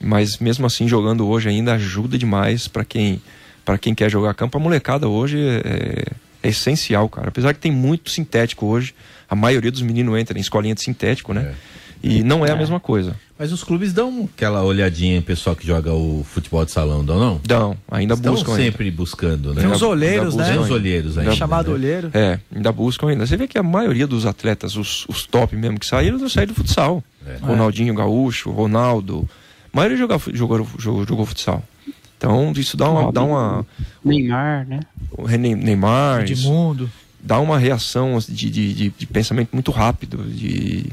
[0.00, 3.20] Mas mesmo assim, jogando hoje ainda ajuda demais para quem
[3.64, 4.56] para quem quer jogar campo.
[4.56, 6.04] A molecada hoje é,
[6.42, 7.28] é essencial, cara.
[7.28, 8.94] Apesar que tem muito sintético hoje,
[9.28, 11.54] a maioria dos meninos entra em escolinha de sintético, né?
[12.02, 13.16] E não é a mesma coisa.
[13.38, 17.18] Mas os clubes dão aquela olhadinha em pessoal que joga o futebol de salão, dão
[17.18, 17.40] não?
[17.48, 18.62] Não, ainda Estão buscam ainda.
[18.64, 19.60] sempre buscando, né?
[19.60, 20.52] Tem uns Ainda- olheiros, ainda né?
[20.52, 21.34] Tem os olheiros ainda.
[21.36, 21.74] Chamado né?
[21.74, 22.10] olheiro.
[22.14, 23.26] É, ainda buscam ainda.
[23.26, 26.52] Você vê que a maioria dos atletas, os, os top mesmo que saíram, não saíram
[26.52, 27.02] do futsal.
[27.26, 27.36] É.
[27.40, 29.28] Ronaldinho Gaúcho, Ronaldo.
[29.72, 31.62] A maioria jogava, fu- jogou, jogou, jogou futsal.
[32.16, 33.12] Então isso dá uma.
[33.12, 33.66] Dá uma
[34.04, 34.80] Neymar, né?
[35.12, 36.90] o René- Neymar, Edmundo.
[37.22, 40.86] dá uma reação assim, de, de, de, de pensamento muito rápido de,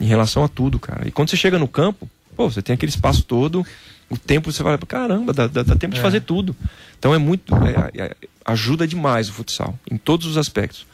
[0.00, 1.06] em relação a tudo, cara.
[1.06, 3.64] E quando você chega no campo, pô, você tem aquele espaço todo,
[4.08, 6.54] o tempo você fala, caramba, dá, dá, dá tempo de fazer tudo.
[6.98, 7.54] Então é muito.
[7.54, 10.86] é- é- ajuda demais o futsal, em todos os aspectos.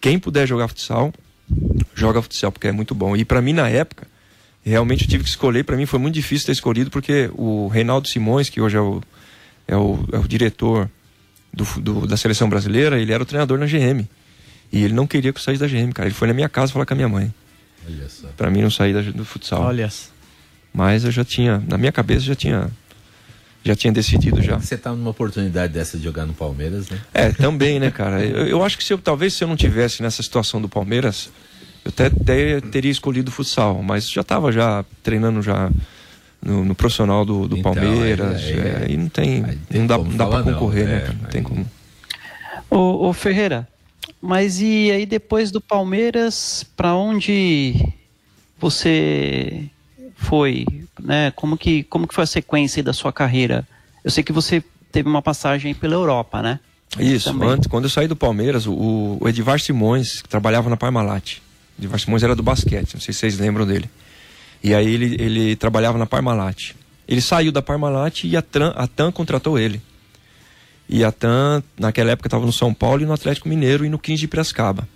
[0.00, 1.12] Quem puder jogar futsal,
[1.94, 3.16] joga futsal, porque é muito bom.
[3.16, 4.06] E pra mim, na época,
[4.64, 8.06] realmente eu tive que escolher, pra mim foi muito difícil ter escolhido, porque o Reinaldo
[8.08, 9.00] Simões, que hoje é o,
[9.66, 10.90] é o, é o diretor
[11.52, 14.06] do, do- da seleção brasileira, ele era o treinador na GM.
[14.70, 16.08] E ele não queria que eu saísse da GM, cara.
[16.08, 17.32] Ele foi na minha casa falar com a minha mãe.
[17.88, 18.28] Olha só.
[18.36, 19.62] Pra mim não sair da- do futsal.
[19.62, 19.88] Olha.
[20.72, 22.68] Mas eu já tinha, na minha cabeça já tinha
[23.64, 24.56] já tinha decidido já.
[24.58, 26.98] Você tá numa oportunidade dessa de jogar no Palmeiras, né?
[27.12, 28.24] É, também, né, cara?
[28.24, 31.28] Eu, eu acho que se eu, talvez se eu não tivesse nessa situação do Palmeiras,
[31.84, 35.70] eu até, até teria escolhido o futsal, mas já tava já treinando já
[36.40, 39.98] no, no profissional do, do Então, Palmeiras, aí- aí- é, e não tem, não dá,
[39.98, 41.18] não dá não, concorrer, é, né, cara?
[41.20, 41.66] Não tem como.
[42.70, 43.68] Ô, ô, Ferreira,
[44.20, 47.92] mas e aí depois do Palmeiras, pra onde
[48.58, 49.64] você
[50.16, 50.66] foi,
[51.00, 51.30] né?
[51.32, 53.66] Como que, como que foi a sequência da sua carreira?
[54.04, 56.60] Eu sei que você teve uma passagem pela Europa, né?
[56.98, 57.50] Isso, Também.
[57.50, 61.36] antes, quando eu saí do Palmeiras, o, o Edivar Simões, que trabalhava na Parmalat.
[61.36, 63.88] O Edivar Simões era do basquete, não sei se vocês lembram dele.
[64.62, 66.72] E aí ele, ele trabalhava na Parmalat.
[67.06, 69.80] Ele saiu da Parmalat e a, Tran, a TAM contratou ele.
[70.88, 73.98] E a TAM, naquela época, estava no São Paulo e no Atlético Mineiro e no
[73.98, 74.88] 15 de Piracicaba.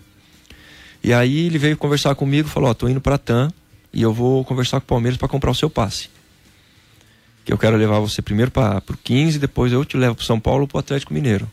[1.04, 3.52] E aí ele veio conversar comigo falou: Ó, tô indo pra TAM
[3.92, 6.08] e eu vou conversar com o Palmeiras para comprar o seu passe.
[7.44, 10.38] Que eu quero levar você primeiro para o 15, depois eu te levo para São
[10.38, 11.50] Paulo ou para o Atlético Mineiro.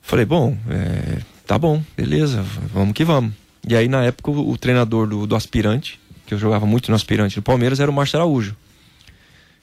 [0.00, 3.32] Falei, bom, é, tá bom, beleza, vamos que vamos.
[3.66, 6.94] E aí, na época, o, o treinador do, do, aspirante, que eu jogava muito no
[6.94, 8.54] aspirante do Palmeiras, era o Márcio Araújo.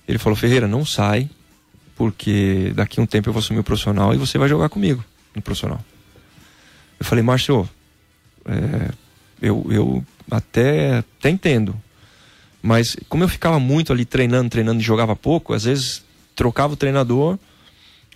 [0.08, 1.30] Ele falou, Ferreira, não sai,
[2.02, 5.06] porque daqui a um tempo eu vou assumir o profissional e você vai jogar comigo
[5.36, 5.80] no profissional.
[7.00, 7.70] Eu falei, Márcio,
[8.44, 8.90] é,
[9.40, 11.76] eu, eu até, até entendo,
[12.60, 16.04] mas como eu ficava muito ali treinando, treinando e jogava pouco, às vezes
[16.36, 17.38] trocava o treinador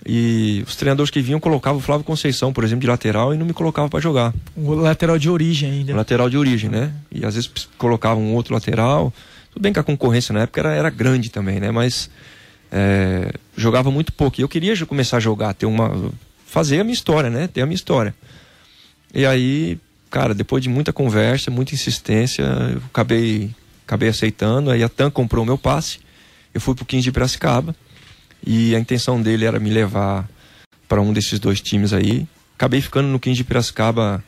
[0.03, 3.45] e os treinadores que vinham colocavam o Flávio Conceição, por exemplo, de lateral e não
[3.45, 4.33] me colocavam para jogar.
[4.55, 5.93] O lateral de origem ainda.
[5.93, 6.91] O lateral de origem, né?
[7.11, 9.13] E às vezes colocavam um outro lateral.
[9.51, 11.69] Tudo bem que a concorrência na época era, era grande também, né?
[11.69, 12.09] Mas
[12.71, 14.39] é, jogava muito pouco.
[14.39, 16.11] E eu queria começar a jogar, ter uma.
[16.45, 17.47] fazer a minha história, né?
[17.47, 18.13] Ter a minha história.
[19.13, 23.49] E aí, cara, depois de muita conversa, muita insistência, eu acabei,
[23.85, 24.71] acabei aceitando.
[24.71, 25.99] Aí a TAM comprou o meu passe.
[26.53, 27.75] Eu fui pro 15 de Piracicaba.
[28.45, 30.29] E a intenção dele era me levar
[30.87, 32.27] para um desses dois times aí.
[32.55, 34.23] Acabei ficando no 15 de Piracicaba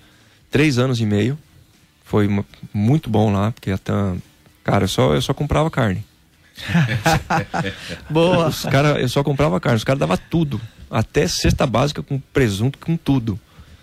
[0.50, 1.38] três anos e meio.
[2.04, 4.18] Foi uma, muito bom lá, porque a TAM.
[4.64, 6.04] Cara, eu só, eu só comprava carne.
[8.10, 8.48] Boa.
[8.48, 9.78] Os cara, eu só comprava carne.
[9.78, 10.60] Os caras davam tudo.
[10.90, 13.40] Até cesta básica com presunto, com tudo.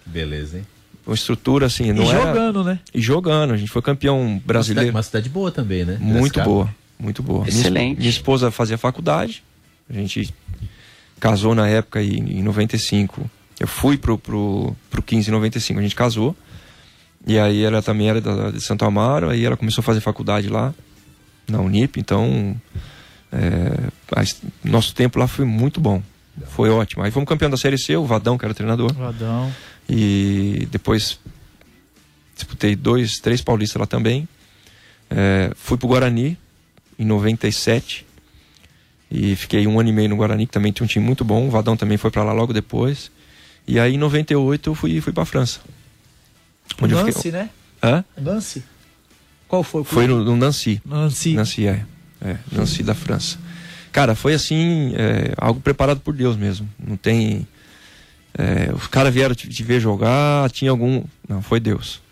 [0.06, 0.66] Beleza, hein?
[1.06, 2.26] Uma estrutura assim, não e era...
[2.26, 2.78] jogando, né?
[2.92, 3.52] E jogando.
[3.52, 4.90] A gente foi campeão brasileiro.
[4.90, 5.98] Uma cidade, uma cidade boa também, né?
[6.00, 6.74] Muito boa.
[6.98, 7.46] Muito boa.
[7.46, 7.84] Excelente.
[7.84, 9.42] Minha, minha esposa fazia faculdade.
[9.88, 10.32] A gente
[11.20, 13.30] casou na época e, em 95.
[13.60, 16.34] Eu fui pro, pro, pro 15 em 95, a gente casou.
[17.26, 20.48] E aí ela também era da, de Santo Amaro, aí ela começou a fazer faculdade
[20.48, 20.74] lá,
[21.48, 22.56] na Unip, então
[23.32, 23.90] é,
[24.62, 26.02] nosso tempo lá foi muito bom.
[26.48, 27.02] Foi ótimo.
[27.02, 28.92] Aí fomos campeão da Série C, o Vadão, que era treinador.
[28.92, 29.52] Vadão.
[29.88, 31.18] E depois
[32.34, 34.28] disputei dois, três paulistas lá também.
[35.10, 36.36] É, fui pro Guarani
[36.98, 38.06] em 97.
[39.10, 41.46] E fiquei um ano e meio no Guarani, que também tinha um time muito bom.
[41.46, 43.12] O Vadão também foi para lá logo depois.
[43.66, 45.60] E aí em 98 eu fui, fui pra França.
[46.80, 47.32] Onde Nancy, fiquei...
[47.32, 47.50] né?
[47.82, 48.04] Hã?
[48.16, 48.64] Nancy.
[49.48, 50.80] Qual foi Foi no, no Nancy.
[50.84, 51.34] Nancy.
[51.34, 51.84] Nancy, é.
[52.20, 52.36] é.
[52.52, 53.38] Nancy da França.
[53.92, 56.68] Cara, foi assim, é, algo preparado por Deus mesmo.
[56.84, 57.46] Não tem.
[58.36, 61.04] É, os caras vieram te, te, ver jogar, tinha algum.
[61.28, 62.02] Não, foi Deus.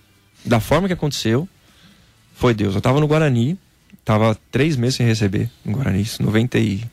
[0.44, 1.48] Da forma que aconteceu,
[2.34, 2.74] foi Deus.
[2.74, 3.58] Eu tava no Guarani,
[4.04, 6.84] tava três meses sem receber no Guarani, isso, 90 e,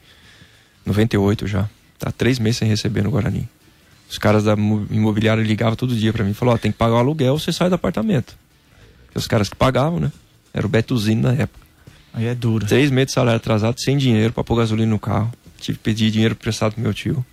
[0.85, 1.69] 98 já.
[1.99, 3.47] Tá três meses sem receber no Guarani.
[4.09, 6.97] Os caras da imobiliária ligavam todo dia para mim, falaram, ó, tem que pagar o
[6.97, 8.35] aluguel, você sai do apartamento.
[9.13, 10.11] Os caras que pagavam, né?
[10.59, 11.65] Era o Betuzino na época.
[12.13, 12.65] Aí é duro.
[12.65, 15.31] Três meses de salário atrasado, sem dinheiro para pôr gasolina no carro.
[15.57, 17.25] Tive que pedir dinheiro emprestado pro meu tio.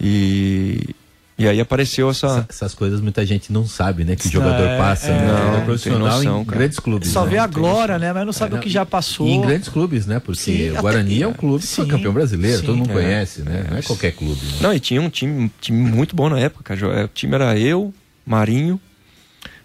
[0.00, 0.94] E,
[1.36, 2.46] e aí apareceu essa...
[2.48, 4.14] Essas coisas muita gente não sabe, né?
[4.14, 5.08] Que o jogador é, passa.
[5.08, 5.56] É, né?
[5.56, 6.58] Não, profissional noção, em cara.
[6.58, 7.08] grandes clubes.
[7.08, 7.30] Só né?
[7.32, 8.12] vê a glória, né?
[8.12, 9.26] Mas não sabe É, o que já passou.
[9.26, 10.20] E em grandes clubes, né?
[10.20, 12.66] Porque Sim, o Guarani até- é um clube que foi sim, campeão brasileiro, sim.
[12.66, 13.64] todo mundo É, conhece, né?
[13.66, 13.70] é.
[13.72, 14.40] Não é qualquer clube.
[14.40, 14.52] Né?
[14.60, 17.06] Não, e tinha um time, um time muito bom na época, cara.
[17.06, 17.92] O time era eu,
[18.24, 18.80] Marinho,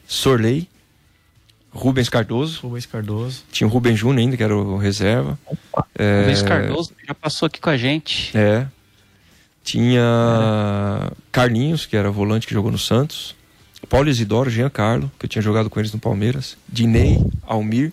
[0.07, 0.67] Sorley,
[1.71, 2.61] Rubens Cardoso.
[2.61, 3.43] Rubens Cardoso.
[3.51, 5.37] Tinha o Rubem Júnior ainda, que era o reserva.
[5.95, 8.35] É, Luiz Cardoso já passou aqui com a gente.
[8.37, 8.65] É.
[9.63, 13.35] Tinha Carlinhos, que era volante que jogou no Santos.
[13.87, 16.57] Paulo Isidoro, Jean Carlo, que eu tinha jogado com eles no Palmeiras.
[16.67, 17.91] Dinei, Almir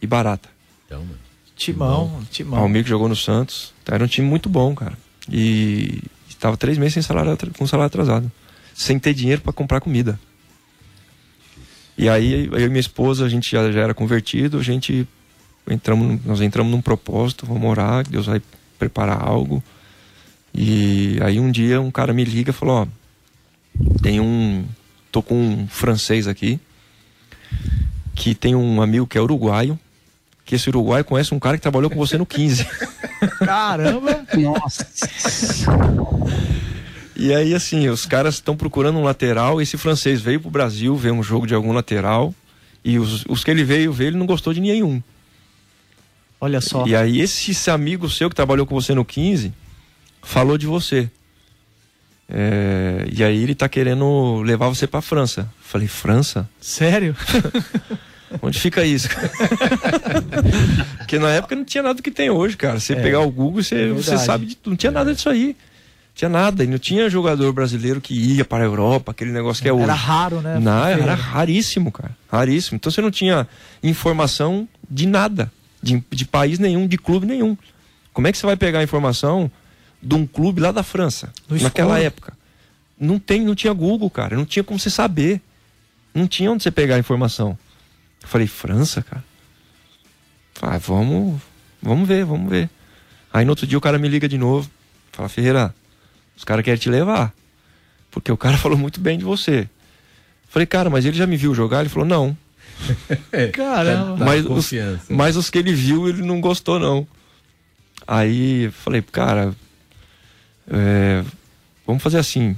[0.00, 0.48] e Barata.
[0.86, 1.18] Então, mano.
[1.56, 2.60] Timão, Timão.
[2.60, 3.74] Almir que jogou no Santos.
[3.82, 4.96] Então, era um time muito bom, cara.
[5.30, 8.30] E estava três meses sem salário, com salário atrasado.
[8.74, 10.18] Sem ter dinheiro para comprar comida.
[11.98, 15.06] E aí, eu e minha esposa, a gente já, já era convertido, a gente
[15.68, 18.40] entramos, nós entramos num propósito, vamos orar, que Deus vai
[18.78, 19.60] preparar algo.
[20.54, 22.86] E aí um dia um cara me liga e falou, ó,
[24.00, 24.64] tem um.
[25.10, 26.60] tô com um francês aqui,
[28.14, 29.76] que tem um amigo que é uruguaio,
[30.44, 32.64] que esse uruguaio conhece um cara que trabalhou com você no 15.
[33.44, 34.24] Caramba!
[34.36, 34.86] Nossa.
[37.18, 39.60] E aí, assim, os caras estão procurando um lateral.
[39.60, 42.32] Esse francês veio pro Brasil ver um jogo de algum lateral.
[42.84, 45.02] E os, os que ele veio ver, ele não gostou de nenhum.
[46.40, 46.86] Olha só.
[46.86, 49.52] E aí, esse, esse amigo seu que trabalhou com você no 15
[50.22, 51.10] falou de você.
[52.28, 55.50] É, e aí, ele tá querendo levar você pra França.
[55.60, 56.48] Falei, França?
[56.60, 57.16] Sério?
[58.40, 59.08] Onde fica isso?
[60.98, 62.78] Porque na época não tinha nada que tem hoje, cara.
[62.78, 62.96] Você É.
[63.02, 64.72] pegar o Google, você, É você sabe de tudo.
[64.72, 65.56] Não tinha nada disso aí.
[66.18, 66.64] Tinha nada.
[66.64, 69.84] E não tinha jogador brasileiro que ia para a Europa, aquele negócio que é hoje.
[69.84, 70.58] Era raro, né?
[70.58, 72.10] Não, era raríssimo, cara.
[72.28, 72.74] Raríssimo.
[72.74, 73.46] Então você não tinha
[73.84, 75.52] informação de nada.
[75.80, 77.56] De, de país nenhum, de clube nenhum.
[78.12, 79.48] Como é que você vai pegar a informação
[80.02, 82.06] de um clube lá da França, naquela escuro.
[82.06, 82.32] época.
[82.98, 85.40] Não tem, não tinha Google, cara, não tinha como você saber.
[86.12, 87.56] Não tinha onde você pegar a informação.
[88.20, 89.22] Eu falei, França, cara?
[90.52, 91.40] Falei, ah, vamos,
[91.80, 92.68] vamos ver, vamos ver.
[93.32, 94.68] Aí no outro dia o cara me liga de novo.
[95.12, 95.72] Fala, Ferreira,
[96.38, 97.34] os caras querem te levar.
[98.10, 99.68] Porque o cara falou muito bem de você.
[100.48, 101.80] Falei, cara, mas ele já me viu jogar?
[101.80, 102.36] Ele falou, não.
[103.52, 104.16] Caramba.
[104.16, 105.04] Dá mas, os, confiança.
[105.10, 107.06] mas os que ele viu, ele não gostou, não.
[108.06, 109.54] Aí falei, cara,
[110.70, 111.24] é,
[111.86, 112.56] vamos fazer assim.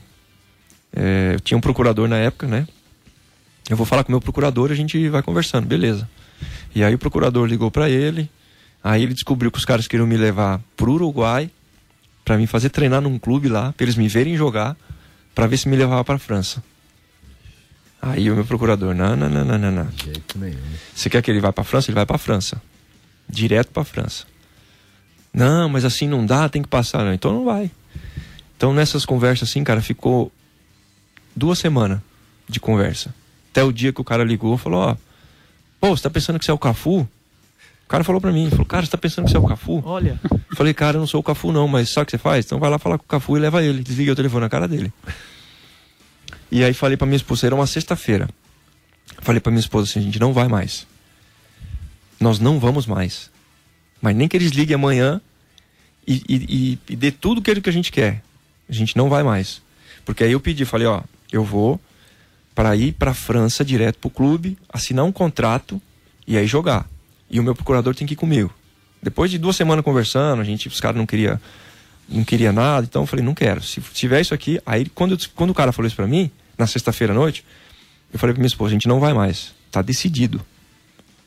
[0.95, 2.69] É, eu tinha um procurador na época, né?
[3.69, 6.09] Eu vou falar com o meu procurador e a gente vai conversando, beleza.
[6.75, 8.29] E aí o procurador ligou pra ele,
[8.85, 11.51] aí ele descobriu que os caras queriam me levar pro Uruguai
[12.31, 14.77] pra mim fazer treinar num clube lá, pra eles me verem jogar,
[15.35, 16.63] pra ver se me levava pra França.
[18.01, 19.89] Aí o meu procurador, não, não, não, não, não, não.
[20.95, 21.91] Você quer que ele vá para França?
[21.91, 22.63] Ele vai para França.
[23.29, 24.27] Direto para França.
[25.35, 27.05] Não, mas assim não dá, tem que passar.
[27.05, 27.69] Não, então não vai.
[28.57, 30.31] Então nessas conversas assim, cara, ficou
[31.35, 31.99] duas semanas
[32.49, 33.13] de conversa.
[33.51, 34.97] Até o dia que o cara ligou e falou, ó,
[35.81, 37.09] pô, você tá pensando que você é o Cafu?
[37.91, 39.83] O cara falou pra mim, falou, cara, você tá pensando que você é o Cafu?
[39.85, 42.19] Olha, Eu falei, cara, eu não sou o Cafu não, mas sabe o que você
[42.19, 42.47] faz?
[42.47, 43.83] Então vai lá falar com o Cafu e leva ele.
[43.83, 44.93] Desliguei o telefone na cara dele.
[46.53, 48.29] E aí falei pra minha esposa, era uma sexta-feira.
[49.19, 50.87] Falei pra minha esposa assim, a gente não vai mais.
[52.21, 53.29] Nós não vamos mais.
[54.01, 55.21] Mas nem que eles liguem amanhã
[56.07, 58.23] e, e, e, e dê tudo aquilo que a gente quer.
[58.69, 59.61] A gente não vai mais.
[60.05, 61.81] Porque aí eu pedi, falei, ó, eu vou
[62.55, 65.83] para ir pra França direto pro clube, assinar um contrato
[66.25, 66.87] e aí jogar.
[67.31, 68.53] E o meu procurador tem que ir comigo.
[69.03, 71.41] Depois de duas semanas conversando, a gente, os caras não queria
[72.13, 73.63] não queria nada, então eu falei, não quero.
[73.63, 76.67] Se tiver isso aqui, aí quando, eu- quando o cara falou isso pra mim, na
[76.67, 77.45] sexta-feira à noite,
[78.13, 79.55] eu falei pra minha esposa, a gente não vai mais.
[79.71, 80.45] Tá decidido.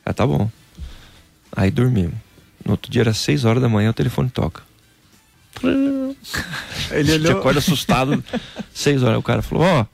[0.04, 0.50] Ah, tá bom.
[1.56, 2.12] Aí dormimos.
[2.62, 4.62] No outro dia era seis horas da manhã, o telefone toca.
[6.90, 7.38] ele olhou.
[7.38, 8.22] acorda assustado.
[8.72, 9.18] seis horas.
[9.18, 9.86] O cara falou, ó,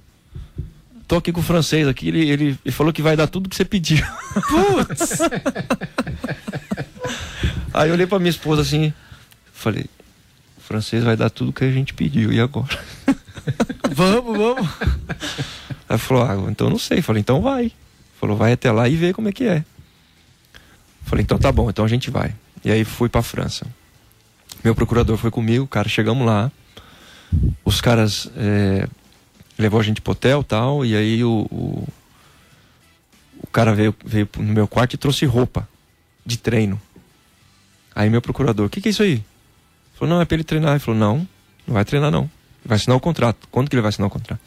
[1.10, 3.56] tô aqui com o francês aqui, ele, ele, ele falou que vai dar tudo que
[3.56, 4.06] você pediu.
[4.48, 5.18] Putz!
[7.74, 8.94] Aí eu olhei pra minha esposa assim,
[9.52, 9.86] falei,
[10.56, 12.78] o francês vai dar tudo que a gente pediu, e agora?
[13.90, 14.70] vamos, vamos.
[15.88, 17.02] Ela falou, ah, então eu não sei.
[17.02, 17.72] Falei, então vai.
[18.20, 19.64] Falou, vai até lá e vê como é que é.
[21.02, 22.32] Falei, então tá bom, então a gente vai.
[22.64, 23.66] E aí fui pra França.
[24.62, 26.52] Meu procurador foi comigo, cara, chegamos lá.
[27.64, 28.86] Os caras é,
[29.60, 31.88] levou a gente pro hotel tal, e aí o, o,
[33.42, 35.68] o cara veio, veio no meu quarto e trouxe roupa
[36.24, 36.80] de treino.
[37.94, 39.22] Aí meu procurador, o que, que é isso aí?
[39.94, 40.72] Falou, não, é pra ele treinar.
[40.72, 41.28] Ele falou, não,
[41.66, 42.30] não vai treinar não.
[42.64, 43.48] Vai assinar o contrato.
[43.50, 44.40] Quando que ele vai assinar o contrato?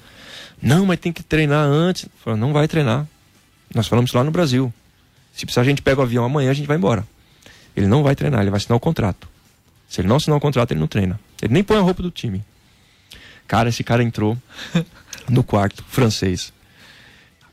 [0.62, 2.08] Não, mas tem que treinar antes.
[2.24, 3.06] Falou, não vai treinar.
[3.74, 4.74] Nós falamos lá no Brasil.
[5.34, 7.08] Se precisar, a gente pega o avião amanhã, a gente vai embora.
[7.76, 9.28] Ele não vai treinar, ele vai assinar o contrato.
[9.90, 11.20] Se ele não assinar o contrato, ele não treina.
[11.42, 12.44] Ele nem põe a roupa do time.
[13.48, 14.38] Cara, esse cara entrou
[15.30, 16.54] no quarto, francês.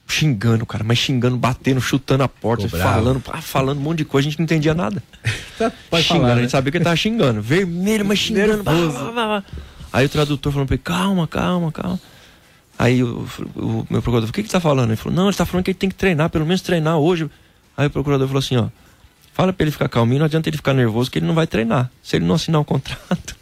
[0.07, 4.31] Xingando, cara, mas xingando, batendo, chutando a porta, falando, falando um monte de coisa, a
[4.31, 5.03] gente não entendia nada.
[5.61, 6.43] Tá, pode xingando, falar, a né?
[6.43, 7.43] gente sabia que ele tava xingando.
[7.43, 8.63] Vermelho, mas xingando.
[8.63, 9.45] blá, blá, blá.
[9.93, 12.01] Aí o tradutor falando pra ele, calma, calma, calma.
[12.79, 14.89] Aí o, o meu procurador falou, o que que tá falando?
[14.89, 17.29] Ele falou, não, ele tá falando que ele tem que treinar, pelo menos treinar hoje.
[17.77, 18.69] Aí o procurador falou assim, ó,
[19.35, 21.91] fala pra ele ficar calminho, não adianta ele ficar nervoso que ele não vai treinar.
[22.03, 23.37] Se ele não assinar o contrato.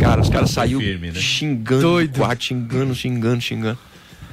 [0.00, 1.18] Cara, os caras saíram firme, né?
[1.20, 2.18] xingando Doido.
[2.18, 3.78] no quarto, xingando, xingando, xingando.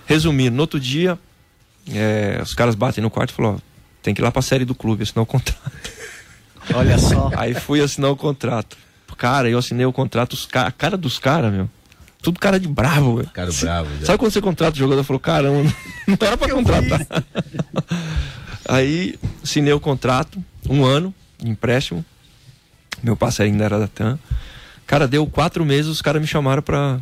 [0.06, 1.18] Resumindo, no outro dia,
[1.92, 3.60] é, os caras batem no quarto e falam, ó,
[4.02, 5.62] tem que ir lá pra série do clube, assinar o contrato.
[6.74, 7.32] Olha só.
[7.36, 8.78] Aí fui assinar o contrato.
[9.18, 11.70] Cara, eu assinei o contrato, os ca- a cara dos caras, meu.
[12.22, 13.30] Tudo cara de bravo, velho.
[13.32, 14.06] Cara bravo já.
[14.08, 15.04] Sabe quando você contrata o jogador?
[15.04, 15.64] Falou, caramba,
[16.08, 17.06] não era pra contratar.
[18.68, 21.14] Aí assinei o contrato, um ano,
[21.44, 22.04] empréstimo.
[23.02, 24.18] Meu passe ainda era da TAM.
[24.86, 27.00] Cara, deu quatro meses, os caras me chamaram pra,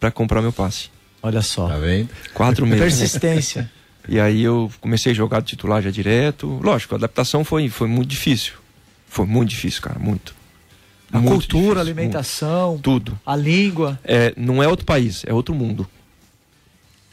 [0.00, 0.90] pra comprar meu passe.
[1.22, 1.68] Olha só.
[1.68, 2.08] Tá vendo?
[2.34, 2.80] Quatro meses.
[2.98, 3.70] Persistência.
[4.08, 6.58] E aí eu comecei a jogar de titular já direto.
[6.62, 8.54] Lógico, a adaptação foi, foi muito difícil.
[9.06, 10.34] Foi muito difícil, cara, muito.
[11.12, 12.82] A Muito cultura, difícil, a alimentação, muito.
[12.82, 13.20] Tudo.
[13.24, 14.00] a língua.
[14.02, 15.86] É, não é outro país, é outro mundo.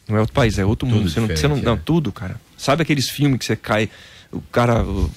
[0.08, 1.10] Não é outro país, é outro Tudo mundo.
[1.10, 1.82] Você não, você não, não, né?
[1.86, 2.40] tudo, cara.
[2.58, 3.90] Sabe aqueles filmes que você cai,
[4.32, 5.12] o cara, o-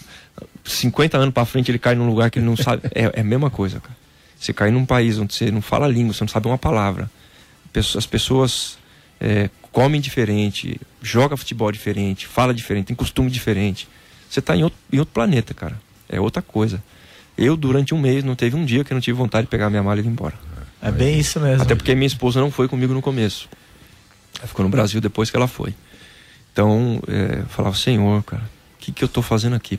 [0.64, 2.82] 50 anos pra frente, ele cai num lugar que ele não sabe.
[2.94, 3.96] É, é a mesma coisa, cara.
[4.42, 7.08] Você cai num país onde você não fala a língua, você não sabe uma palavra.
[7.72, 8.76] As pessoas
[9.20, 13.88] é, comem diferente, joga futebol diferente, fala diferente, tem costume diferente.
[14.28, 15.80] Você tá em outro, em outro planeta, cara.
[16.08, 16.82] É outra coisa.
[17.38, 19.70] Eu, durante um mês, não teve um dia que eu não tive vontade de pegar
[19.70, 20.34] minha mala e ir embora.
[20.82, 21.62] É bem isso mesmo.
[21.62, 23.48] Até porque minha esposa não foi comigo no começo.
[24.40, 25.72] Ela ficou no Brasil depois que ela foi.
[26.52, 28.42] Então, é, eu falava, Senhor, cara,
[28.74, 29.78] o que, que eu tô fazendo aqui?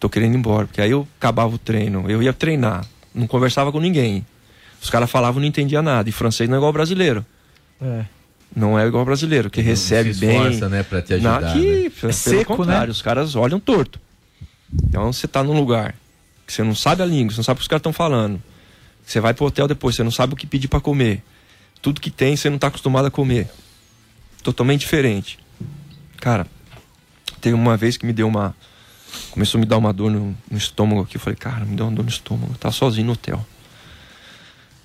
[0.00, 0.66] Tô querendo ir embora.
[0.66, 2.84] Porque aí eu acabava o treino, eu ia treinar,
[3.14, 4.24] não conversava com ninguém.
[4.80, 6.08] Os caras falavam e não entendia nada.
[6.08, 7.24] E francês não é igual brasileiro.
[7.80, 8.04] É.
[8.54, 10.36] Não é igual brasileiro, que recebe se bem.
[10.36, 11.90] esforça, né, pra te ajudar, Na, aqui, né?
[11.98, 12.90] pelo seco, contrário, né?
[12.90, 13.98] os caras olham torto.
[14.84, 15.94] Então você tá num lugar
[16.46, 18.42] que você não sabe a língua, você não sabe o que os caras estão falando.
[19.06, 21.22] Você vai pro hotel depois, você não sabe o que pedir para comer.
[21.80, 23.48] Tudo que tem, você não tá acostumado a comer.
[24.42, 25.38] Totalmente diferente.
[26.18, 26.46] Cara,
[27.40, 28.54] teve uma vez que me deu uma.
[29.30, 31.16] Começou a me dar uma dor no, no estômago aqui.
[31.16, 32.54] Eu falei, cara, me deu uma dor no estômago.
[32.58, 33.44] Tava sozinho no hotel.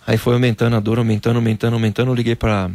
[0.06, 2.12] Aí foi aumentando a dor, aumentando, aumentando, aumentando.
[2.12, 2.72] Eu liguei pra,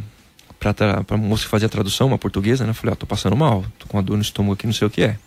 [0.59, 2.69] pra, tra- pra moça que fazia a tradução, uma portuguesa, né?
[2.71, 4.87] Eu falei, ó, tô passando mal, tô com uma dor no estômago aqui, não sei
[4.87, 5.17] o que é.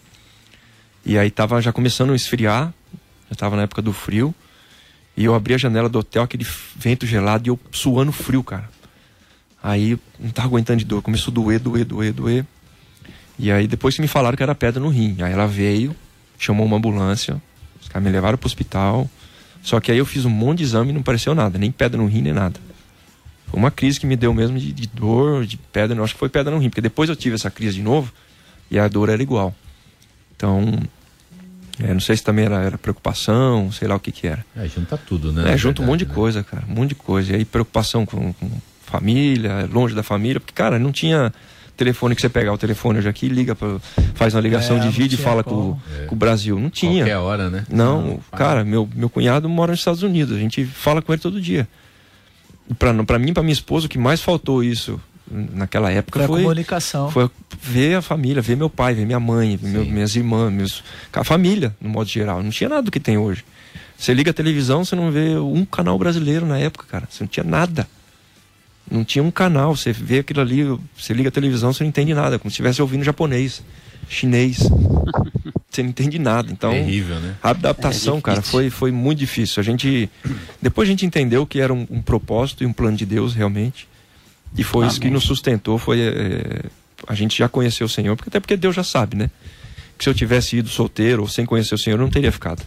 [1.05, 2.73] E aí tava já começando a esfriar,
[3.31, 4.35] já tava na época do frio.
[5.17, 6.47] E eu abri a janela do hotel, aquele
[6.77, 8.69] vento gelado e eu suando frio, cara.
[9.63, 12.47] Aí não tava aguentando de dor, começou a doer, doer, doer, doer.
[13.39, 15.17] E aí depois que me falaram que era pedra no rim.
[15.23, 15.97] Aí ela veio,
[16.39, 17.41] chamou uma ambulância,
[17.81, 19.09] os caras me levaram pro hospital.
[19.63, 22.01] Só que aí eu fiz um monte de exame e não apareceu nada, nem pedra
[22.01, 22.61] no rim, nem nada.
[23.49, 26.19] Foi uma crise que me deu mesmo de, de dor, de pedra, eu acho que
[26.21, 28.13] foi pedra no rim, porque depois eu tive essa crise de novo
[28.71, 29.55] e a dor era igual.
[30.37, 30.79] Então,
[31.79, 34.45] é, não sei se também era, era preocupação, sei lá o que que era.
[34.57, 35.43] É, junta tudo, né?
[35.43, 36.15] É, na junto um verdade, monte de né?
[36.15, 37.33] coisa, cara, um monte de coisa.
[37.33, 38.51] E aí preocupação com, com
[38.83, 41.33] família, longe da família, porque, cara, não tinha
[41.77, 43.79] telefone que você pegar o telefone hoje aqui, liga, pra,
[44.15, 45.77] faz uma ligação É, de vídeo e fala com,
[46.09, 46.59] com o Brasil.
[46.59, 47.03] Não tinha.
[47.05, 47.65] Qualquer hora, né?
[47.71, 51.41] Não, cara, meu, meu cunhado mora nos Estados Unidos, a gente fala com ele todo
[51.41, 51.69] dia.
[52.79, 55.01] Pra, pra mim, pra minha esposa, o que mais faltou isso
[55.31, 57.11] naquela época Foi comunicação.
[57.11, 57.29] foi
[57.61, 61.25] ver a família, ver meu pai, ver minha mãe, ver meu- minhas irmãs, meus, a
[61.25, 62.43] família, no modo geral.
[62.43, 63.45] Não tinha nada do que tem hoje.
[63.99, 67.09] Você liga a televisão, você não vê um canal brasileiro na época, cara.
[67.11, 67.89] Você não tinha nada.
[68.91, 69.75] Não tinha um canal.
[69.77, 70.63] Você vê aquilo ali,
[70.97, 72.39] você liga a televisão, você não entende nada.
[72.39, 73.63] Como se estivesse ouvindo japonês,
[74.09, 74.59] chinês.
[75.69, 76.51] você não entende nada.
[76.51, 77.35] Então, Terrível, né?
[77.43, 79.61] a adaptação, É cara, foi, foi muito difícil.
[79.61, 80.09] A gente.
[80.63, 83.89] Depois a gente entendeu que era um, um propósito e um plano de Deus, realmente.
[84.57, 85.15] E foi isso que Amém.
[85.15, 85.79] nos sustentou.
[85.79, 86.01] Foi.
[86.01, 86.63] eh,
[87.07, 89.31] a gente já conheceu o Senhor, porque até porque Deus já sabe, né?
[89.99, 92.63] Que se eu tivesse ido solteiro ou sem conhecer o Senhor, eu não teria ficado.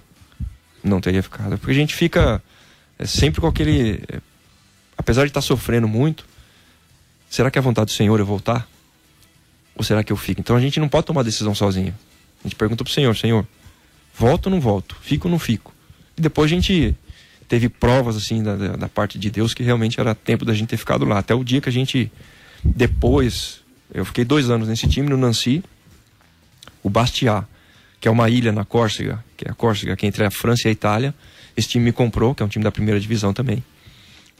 [0.83, 1.57] Não teria ficado.
[1.57, 2.41] Porque a gente fica
[2.99, 4.01] eh, sempre com aquele.
[4.99, 6.25] Apesar de estar sofrendo muito,
[7.29, 8.67] será que é a vontade do Senhor eu voltar?
[9.73, 10.41] Ou será que eu fico?
[10.41, 11.95] Então a gente não pode tomar decisão sozinho.
[12.43, 13.47] A gente pergunta pro Senhor, Senhor,
[14.13, 14.97] volto ou não volto?
[15.01, 15.73] Fico ou não fico?
[16.17, 16.93] E depois a gente
[17.47, 20.77] teve provas assim da, da, parte de Deus que realmente era tempo da gente ter
[20.77, 21.19] ficado lá.
[21.19, 22.11] Até o dia que a gente
[22.63, 23.61] depois,
[23.93, 25.63] eu fiquei dois anos nesse time no Nancy,
[26.83, 27.47] o Bastia,
[28.01, 30.67] que é uma ilha na Córcega, que é a Córcega, que é entre a França
[30.67, 31.15] e a Itália.
[31.55, 33.63] Esse time me comprou, que é um time da primeira divisão também.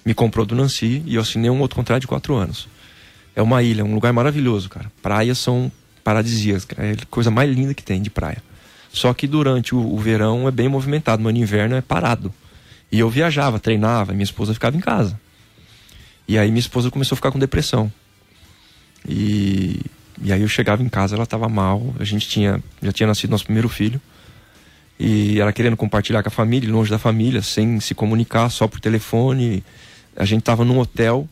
[0.06, 2.68] Me comprou do Nancy e eu assinei um outro contrato de quatro anos.
[3.36, 4.92] É uma ilha, um lugar maravilhoso, cara.
[5.02, 5.72] Praias são
[6.04, 8.42] paradisíacas, é a coisa mais linda que tem de praia.
[8.92, 12.34] Só que durante o, o verão é bem movimentado, mas no inverno é parado.
[12.92, 15.20] E eu viajava, treinava, minha esposa ficava em casa.
[16.28, 17.92] E aí minha esposa começou a ficar com depressão.
[19.08, 19.80] E,
[20.22, 21.94] e aí eu chegava em casa, ela estava mal.
[22.00, 24.02] A gente tinha já tinha nascido nosso primeiro filho.
[25.00, 28.80] E ela querendo compartilhar com a família, longe da família, sem se comunicar, só por
[28.80, 29.64] telefone.
[30.20, 31.28] A gente estava num hotel,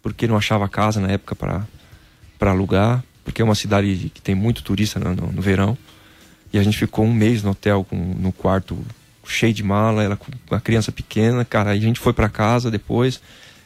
[0.00, 4.62] porque não achava casa na época para alugar, porque é uma cidade que tem muito
[4.62, 5.76] turista no, no, no verão.
[6.52, 8.78] E a gente ficou um mês no hotel, com, no quarto
[9.26, 11.70] cheio de mala, ela com uma criança pequena, cara.
[11.70, 13.20] Aí a gente foi para casa depois,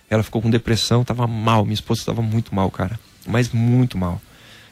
[0.09, 2.99] ela ficou com depressão, tava mal, minha esposa tava muito mal, cara.
[3.27, 4.20] Mas muito mal.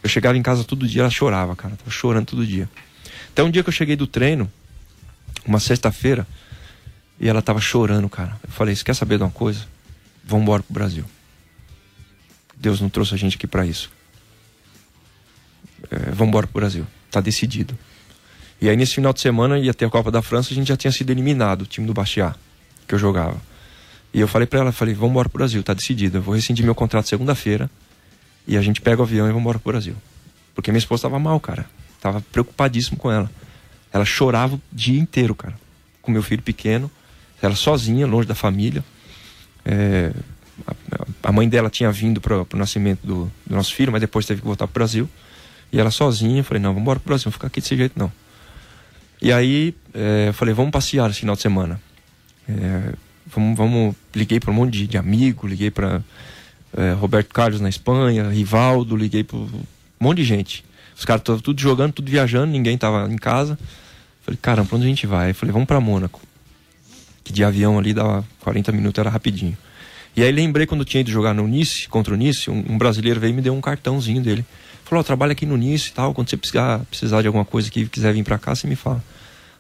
[0.02, 1.76] Eu chegava em casa todo dia, ela chorava, cara.
[1.76, 2.68] Tava chorando todo dia.
[3.28, 4.50] Até um dia que eu cheguei do treino,
[5.46, 6.26] uma sexta-feira,
[7.20, 8.36] e ela tava chorando, cara.
[8.42, 9.66] Eu falei, você quer saber de uma coisa?
[10.30, 11.04] Vamos embora pro Brasil.
[12.54, 13.90] Deus não trouxe a gente aqui para isso.
[15.90, 16.86] É, vamos embora pro Brasil.
[17.10, 17.76] Tá decidido.
[18.60, 20.76] E aí nesse final de semana ia ter a Copa da França, a gente já
[20.76, 22.36] tinha sido eliminado, o time do Bastiat,
[22.86, 23.42] que eu jogava.
[24.14, 26.18] E eu falei para ela, falei, vamos embora pro Brasil, tá decidido.
[26.18, 27.68] Eu vou rescindir meu contrato segunda-feira
[28.46, 29.96] e a gente pega o avião e vamos embora pro Brasil.
[30.54, 31.66] Porque minha esposa tava mal, cara.
[32.00, 33.28] Tava preocupadíssimo com ela.
[33.92, 35.58] Ela chorava o dia inteiro, cara.
[36.00, 36.88] Com meu filho pequeno.
[37.42, 38.84] Ela sozinha, longe da família.
[39.64, 40.12] É,
[40.66, 44.26] a, a mãe dela tinha vindo para o nascimento do, do, nosso filho, mas depois
[44.26, 45.08] teve que voltar pro Brasil.
[45.72, 47.98] E ela sozinha, eu falei, não, vamos embora pro Brasil, não ficar aqui desse jeito
[47.98, 48.10] não.
[49.22, 51.80] E aí, é, eu falei, vamos passear esse final de semana.
[52.48, 52.92] É,
[53.26, 56.02] vamos, vamos, liguei para um monte de, de amigo, liguei para
[56.76, 59.64] é, Roberto Carlos na Espanha, Rivaldo, liguei para um
[60.00, 60.64] monte de gente.
[60.96, 63.58] Os caras estavam tudo jogando, tudo viajando, ninguém tava em casa.
[64.22, 65.30] Falei, caramba, pra onde a gente vai?
[65.30, 66.20] Eu falei, vamos para Mônaco.
[67.30, 69.56] Que de avião ali dava 40 minutos, era rapidinho.
[70.16, 73.20] E aí lembrei quando tinha ido jogar no Nice, contra o Nice, um, um brasileiro
[73.20, 74.44] veio e me deu um cartãozinho dele.
[74.84, 77.68] Falou, oh, trabalho aqui no Nice e tal, quando você precisar, precisar de alguma coisa
[77.68, 79.02] aqui, quiser vir pra cá, você me fala.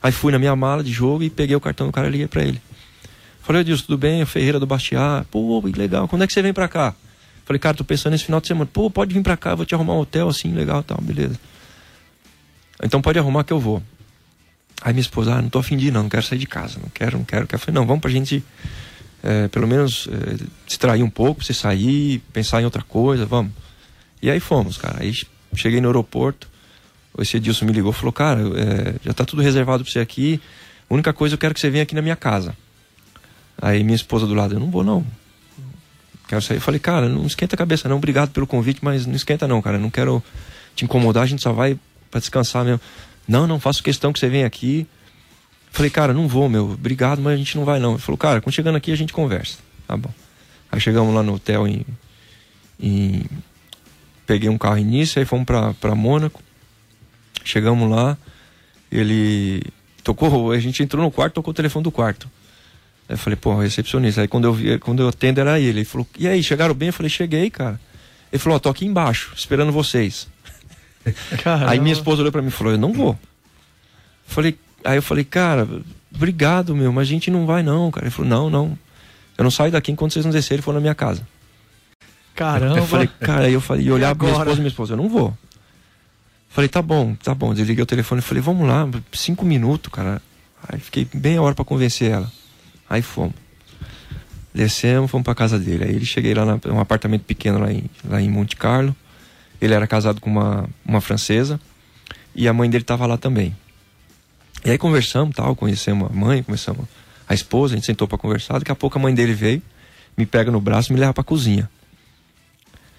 [0.02, 2.26] Aí fui na minha mala de jogo e peguei o cartão do cara e liguei
[2.26, 2.60] pra ele.
[3.40, 4.24] Falei, Edilson, tudo bem?
[4.24, 5.24] Ferreira do Bastiá.
[5.30, 6.08] Pô, que legal.
[6.08, 6.92] Quando é que você vem pra cá?
[7.44, 8.68] Falei, cara, tô pensando nesse final de semana.
[8.72, 11.38] Pô, pode vir pra cá, vou te arrumar um hotel assim, legal tal, beleza.
[12.82, 13.80] Então pode arrumar que eu vou.
[14.80, 16.78] Aí minha esposa, ah, não tô afim de ir não, não quero sair de casa,
[16.80, 17.46] não quero, não quero.
[17.50, 18.42] Eu falei, não, vamos pra gente,
[19.22, 23.52] é, pelo menos, é, distrair um pouco, você sair, pensar em outra coisa, vamos.
[24.22, 25.02] E aí fomos, cara.
[25.02, 25.12] Aí
[25.54, 26.48] cheguei no aeroporto,
[27.18, 30.40] esse Edilson me ligou, falou, cara, é, já tá tudo reservado pra você aqui,
[30.88, 32.56] a única coisa eu quero que você venha aqui na minha casa.
[33.60, 35.04] Aí minha esposa do lado, eu não vou não.
[36.26, 36.56] Quero sair.
[36.56, 39.60] Eu falei, cara, não esquenta a cabeça não, obrigado pelo convite, mas não esquenta não,
[39.60, 40.22] cara, não quero
[40.74, 41.78] te incomodar, a gente só vai
[42.10, 42.80] para descansar mesmo.
[43.30, 44.88] Não, não, faço questão que você venha aqui.
[45.70, 47.92] Falei, cara, não vou, meu, obrigado, mas a gente não vai não.
[47.92, 49.58] Ele falou, cara, quando chegando aqui a gente conversa.
[49.86, 50.12] Tá bom.
[50.72, 51.86] Aí chegamos lá no hotel em.
[52.80, 53.24] em...
[54.26, 56.42] Peguei um carro início, aí fomos pra, pra Mônaco.
[57.44, 58.18] Chegamos lá,
[58.90, 59.62] ele
[60.02, 62.28] tocou, a gente entrou no quarto, tocou o telefone do quarto.
[63.08, 64.22] Aí eu falei, pô, recepcionista.
[64.22, 65.78] Aí quando eu quando eu atendo era ele.
[65.78, 66.88] Ele falou, e aí, chegaram bem?
[66.88, 67.80] Eu falei, cheguei, cara.
[68.32, 70.26] Ele falou, ó, oh, tô aqui embaixo, esperando vocês.
[71.42, 71.70] Caramba.
[71.70, 73.18] Aí minha esposa olhou para mim e falou: Eu não vou.
[74.26, 75.68] Falei, aí eu falei, cara,
[76.14, 78.06] obrigado, meu, mas a gente não vai não, cara.
[78.06, 78.78] Ele falou: Não, não.
[79.36, 81.26] Eu não saio daqui enquanto vocês não descerem e for na minha casa.
[82.34, 82.78] Caramba.
[82.78, 84.96] Eu falei, cara, aí eu falei, e olhar pra minha esposa e minha esposa, eu
[84.96, 85.36] não vou.
[86.48, 87.54] Falei, tá bom, tá bom.
[87.54, 90.20] Desliguei o telefone e falei, vamos lá, cinco minutos, cara.
[90.68, 92.30] Aí fiquei bem a hora para convencer ela.
[92.88, 93.34] Aí fomos.
[94.52, 95.84] Descemos, fomos pra casa dele.
[95.84, 98.94] Aí ele cheguei lá num apartamento pequeno lá em, lá em Monte Carlo.
[99.60, 101.60] Ele era casado com uma, uma francesa
[102.34, 103.54] e a mãe dele estava lá também.
[104.64, 106.86] E aí conversamos, tal, conhecemos a mãe, começamos
[107.28, 108.58] a esposa, a gente sentou para conversar.
[108.58, 109.62] Daqui a pouco a mãe dele veio,
[110.16, 111.70] me pega no braço e me leva para a cozinha.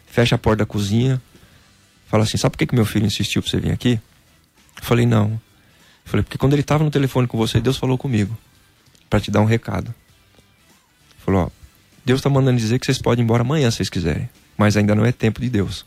[0.08, 1.22] Fecha a porta da cozinha,
[2.08, 4.00] fala assim: Sabe por que, que meu filho insistiu para você vir aqui?
[4.78, 5.32] Eu falei: Não.
[5.32, 5.40] Eu
[6.06, 8.38] falei: Porque quando ele estava no telefone com você, Deus falou comigo
[9.10, 9.94] para te dar um recado.
[11.20, 11.50] Falou: Ó,
[12.04, 14.96] Deus está mandando dizer que vocês podem ir embora amanhã se vocês quiserem, mas ainda
[14.96, 15.86] não é tempo de Deus.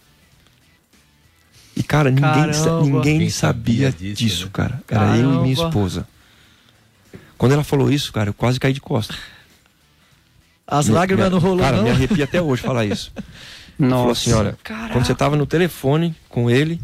[1.76, 4.50] E, cara, ninguém, ninguém sabia, disso, disso né?
[4.52, 4.82] cara.
[4.88, 5.16] Era Caramba.
[5.18, 6.06] eu e minha esposa.
[7.36, 9.16] Quando ela falou isso, cara, eu quase caí de costas.
[10.66, 11.84] As minha, lágrimas não rolou, Cara, não?
[11.84, 13.12] me arrepia até hoje falar isso.
[13.78, 13.90] Nossa.
[13.96, 14.92] Falou assim, olha, Caraca.
[14.92, 16.80] quando você tava no telefone com ele,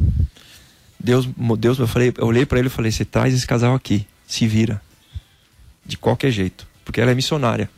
[0.99, 1.27] Deus,
[1.59, 4.47] Deus eu, falei, eu olhei para ele e falei, você traz esse casal aqui, se
[4.47, 4.83] vira.
[5.87, 6.67] De qualquer jeito.
[6.85, 7.71] Porque ela é missionária.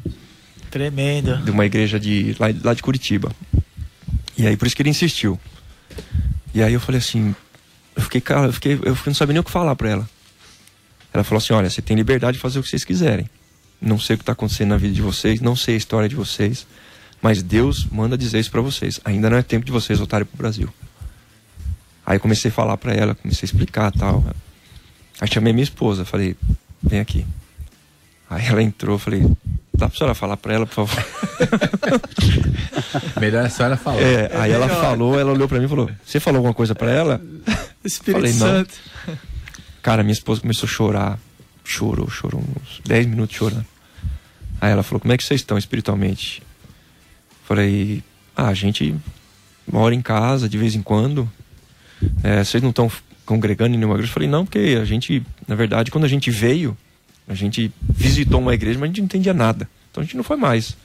[0.71, 1.37] Tremenda.
[1.37, 3.31] De uma igreja de, lá, lá de Curitiba.
[4.37, 5.39] E aí, por isso que ele insistiu.
[6.55, 7.35] E aí eu falei assim,
[7.97, 10.09] eu fiquei, cara, eu fiquei, eu não sabia nem o que falar para ela.
[11.13, 13.29] Ela falou assim: olha, você tem liberdade de fazer o que vocês quiserem.
[13.81, 16.15] Não sei o que está acontecendo na vida de vocês, não sei a história de
[16.15, 16.67] vocês,
[17.21, 19.01] mas Deus manda dizer isso para vocês.
[19.05, 20.69] Ainda não é tempo de vocês voltarem para o Brasil.
[22.07, 24.25] Aí comecei a falar para ela, comecei a explicar tal.
[25.21, 26.37] Aí chamei minha esposa, falei:
[26.83, 27.27] vem aqui.
[28.33, 29.23] Aí ela entrou, falei:
[29.75, 31.05] dá pra senhora falar para ela, por favor?
[33.21, 34.01] Melhor é a senhora falar.
[34.01, 36.75] É, é aí ela falou, ela olhou para mim e falou: Você falou alguma coisa
[36.75, 37.21] para ela?
[37.85, 38.75] Espírito Falei, Santo.
[39.07, 39.19] Não.
[39.83, 41.19] Cara, minha esposa começou a chorar.
[41.63, 43.67] Chorou, chorou uns 10 minutos chorando.
[44.59, 46.43] Aí ela falou: Como é que vocês estão espiritualmente?
[47.45, 48.03] Falei:
[48.35, 48.95] Ah, a gente
[49.71, 51.31] mora em casa de vez em quando.
[52.23, 52.91] É, vocês não estão
[53.27, 54.11] congregando em nenhuma igreja?
[54.11, 56.75] Falei: Não, porque a gente, na verdade, quando a gente veio,
[57.29, 59.69] a gente visitou uma igreja, mas a gente não entendia nada.
[59.91, 60.77] Então a gente não foi mais.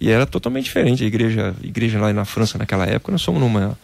[0.00, 1.02] E era totalmente diferente.
[1.02, 3.78] A igreja, a igreja lá na França naquela época, nós somos numa.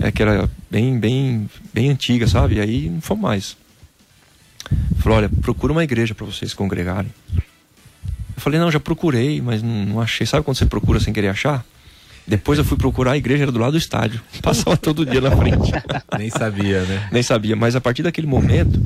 [0.00, 2.56] É que era bem, bem, bem antiga, sabe?
[2.56, 3.56] E aí não foi mais.
[4.98, 7.12] Falou, olha, procura uma igreja para vocês congregarem.
[7.34, 10.26] Eu falei, não, já procurei, mas não, não, achei.
[10.26, 11.64] Sabe quando você procura sem querer achar?
[12.26, 14.20] Depois eu fui procurar, a igreja era do lado do estádio.
[14.42, 15.72] Passava todo dia na frente.
[16.18, 17.08] Nem sabia, né?
[17.10, 17.56] Nem sabia.
[17.56, 18.82] Mas a partir daquele momento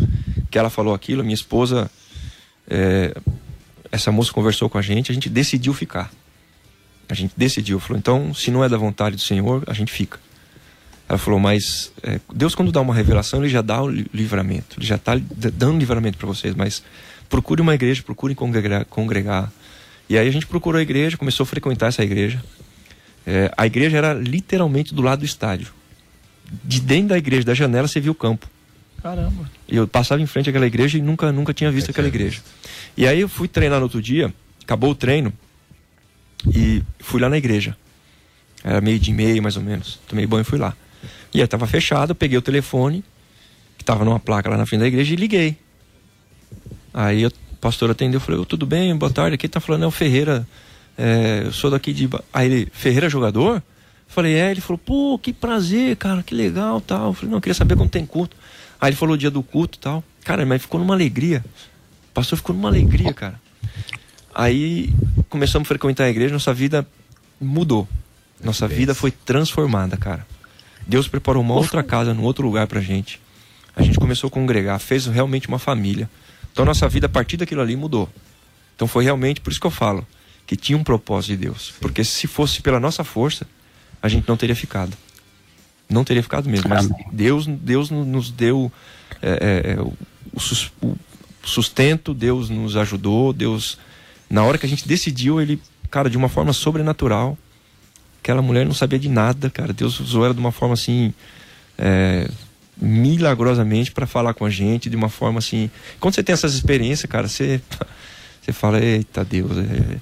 [0.51, 1.91] que ela falou aquilo, minha esposa,
[2.69, 3.15] é,
[3.91, 6.11] essa moça conversou com a gente, a gente decidiu ficar.
[7.09, 10.19] A gente decidiu, falou, então, se não é da vontade do Senhor, a gente fica.
[11.09, 14.87] Ela falou, mas é, Deus quando dá uma revelação, ele já dá o livramento, ele
[14.87, 16.85] já está dando livramento para vocês, mas
[17.29, 19.53] procure uma igreja, procure congregar, congregar.
[20.09, 22.41] E aí a gente procurou a igreja, começou a frequentar essa igreja.
[23.27, 25.73] É, a igreja era literalmente do lado do estádio.
[26.65, 28.49] De dentro da igreja, da janela, você via o campo.
[29.03, 29.51] Caramba.
[29.71, 32.41] Eu passava em frente àquela igreja e nunca, nunca tinha visto é aquela igreja.
[32.97, 35.33] E aí eu fui treinar no outro dia, acabou o treino,
[36.55, 37.77] e fui lá na igreja.
[38.65, 39.99] Era meio de meio, mais ou menos.
[40.09, 40.75] Tomei banho e fui lá.
[41.33, 43.05] E aí tava fechado, peguei o telefone,
[43.79, 45.57] que tava numa placa lá na frente da igreja, e liguei.
[46.93, 49.91] Aí o pastor atendeu, falei, oh, tudo bem, boa tarde, aqui tá falando, é o
[49.91, 50.47] Ferreira,
[50.99, 52.09] é, eu sou daqui de...
[52.33, 53.63] Aí ele, Ferreira jogador?
[54.09, 57.09] Falei, é, ele falou, pô, que prazer, cara, que legal, tal.
[57.09, 58.37] Eu falei, não, eu queria saber quando tem culto.
[58.81, 60.03] Aí ele falou o dia do culto tal.
[60.25, 61.45] Cara, mas ficou numa alegria.
[62.11, 63.41] O pastor ficou numa alegria, cara.
[64.35, 64.93] Aí
[65.29, 66.87] começamos a frequentar a igreja, nossa vida
[67.41, 67.89] mudou.
[68.43, 70.27] Nossa vida foi transformada, cara.
[70.87, 73.21] Deus preparou uma outra casa, num outro lugar pra gente.
[73.77, 76.09] A gente começou a congregar, fez realmente uma família.
[76.53, 78.09] Então nossa vida a partir daquilo ali mudou.
[78.75, 80.07] Então foi realmente por isso que eu falo
[80.47, 81.73] que tinha um propósito de Deus.
[81.81, 83.47] Porque se fosse pela nossa força,
[84.03, 84.97] a gente não teria ficado.
[85.91, 86.69] Não teria ficado mesmo.
[86.69, 88.71] Mas Deus, Deus nos deu
[89.21, 90.39] é, é, o
[91.43, 93.79] sustento, Deus nos ajudou, Deus
[94.31, 95.61] na hora que a gente decidiu, ele,
[95.91, 97.37] cara, de uma forma sobrenatural,
[98.23, 99.73] aquela mulher não sabia de nada, cara.
[99.73, 101.13] Deus usou ela de uma forma assim,
[101.77, 102.31] é,
[102.81, 105.69] milagrosamente para falar com a gente, de uma forma assim.
[105.99, 107.61] Quando você tem essas experiências, cara, você,
[108.41, 109.99] você fala, eita Deus, é,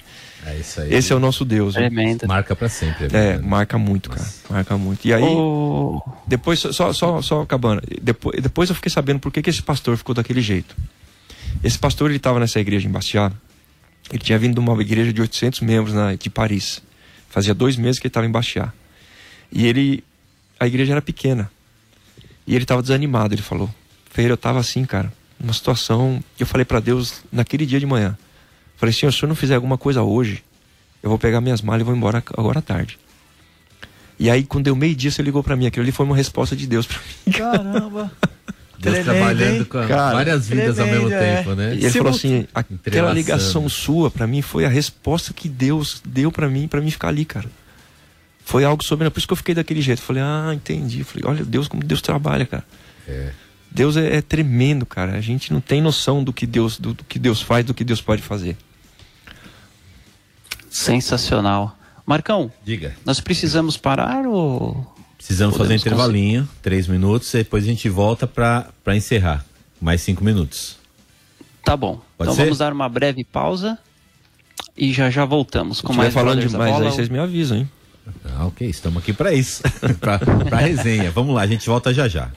[0.55, 0.95] é isso aí.
[0.95, 1.75] Esse é o nosso Deus.
[1.75, 2.27] Tremendo.
[2.27, 3.09] Marca para sempre.
[3.13, 4.29] É, é marca muito, cara.
[4.51, 5.05] Marca muito.
[5.07, 6.01] E aí, oh.
[6.27, 9.97] depois, só, só, só acabando, depois, depois eu fiquei sabendo por que, que esse pastor
[9.97, 10.77] ficou daquele jeito.
[11.63, 13.35] Esse pastor, ele estava nessa igreja em Bastiat,
[14.11, 16.83] ele tinha vindo de uma igreja de 800 membros na, de Paris.
[17.29, 18.73] Fazia dois meses que ele estava em Baixá.
[19.53, 20.03] E ele.
[20.59, 21.51] A igreja era pequena.
[22.47, 23.35] E ele estava desanimado.
[23.35, 23.73] Ele falou:
[24.11, 25.13] Feira, eu estava assim, cara.
[25.39, 26.23] Numa situação.
[26.39, 28.17] Eu falei para Deus naquele dia de manhã.
[28.79, 30.43] Falei: Senhor, se eu não fizer alguma coisa hoje,
[31.03, 32.99] eu vou pegar minhas malas e vou embora agora à tarde.
[34.19, 35.67] E aí, quando deu meio-dia, você ligou para mim.
[35.67, 37.33] Aquilo ali foi uma resposta de Deus para mim.
[37.33, 38.11] Caramba!
[38.81, 41.37] Deus tremendo, trabalhando com cara, várias vidas tremendo, ao mesmo é.
[41.37, 41.75] tempo, né?
[41.75, 46.31] E ele falou assim: aquela ligação sua para mim foi a resposta que Deus deu
[46.31, 47.49] para mim, para mim ficar ali, cara.
[48.45, 50.01] Foi algo sobre, por isso que eu fiquei daquele jeito.
[50.01, 51.03] Falei: "Ah, entendi".
[51.03, 52.65] Falei: "Olha Deus como Deus trabalha, cara".
[53.09, 53.33] É.
[53.69, 55.15] Deus é, é, tremendo, cara.
[55.17, 57.83] A gente não tem noção do que Deus do, do que Deus faz, do que
[57.83, 58.57] Deus pode fazer.
[60.71, 61.77] Sensacional.
[62.07, 62.97] Marcão, diga.
[63.05, 66.61] Nós precisamos parar ou Precisamos fazer um intervalinho, conseguir.
[66.63, 69.45] três minutos, e depois a gente volta para encerrar.
[69.81, 70.77] Mais cinco minutos.
[71.65, 72.01] Tá bom.
[72.17, 72.45] Pode então ser?
[72.45, 73.79] vamos dar uma breve pausa
[74.77, 77.71] e já já voltamos com mais falando demais aí, vocês me avisam, hein?
[78.25, 79.63] Ah, ok, estamos aqui para isso,
[80.01, 81.11] para resenha.
[81.11, 82.31] Vamos lá, a gente volta já já.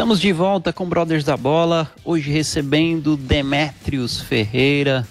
[0.00, 5.06] Estamos de volta com Brothers da Bola, hoje recebendo Demetrios Ferreira.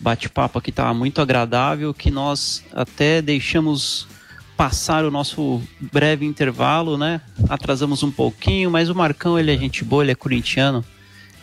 [0.00, 4.08] Bate-papo aqui estava muito agradável, que nós até deixamos
[4.56, 5.60] passar o nosso
[5.92, 7.20] breve intervalo, né?
[7.46, 10.82] Atrasamos um pouquinho, mas o Marcão, ele é gente boa, ele é corintiano.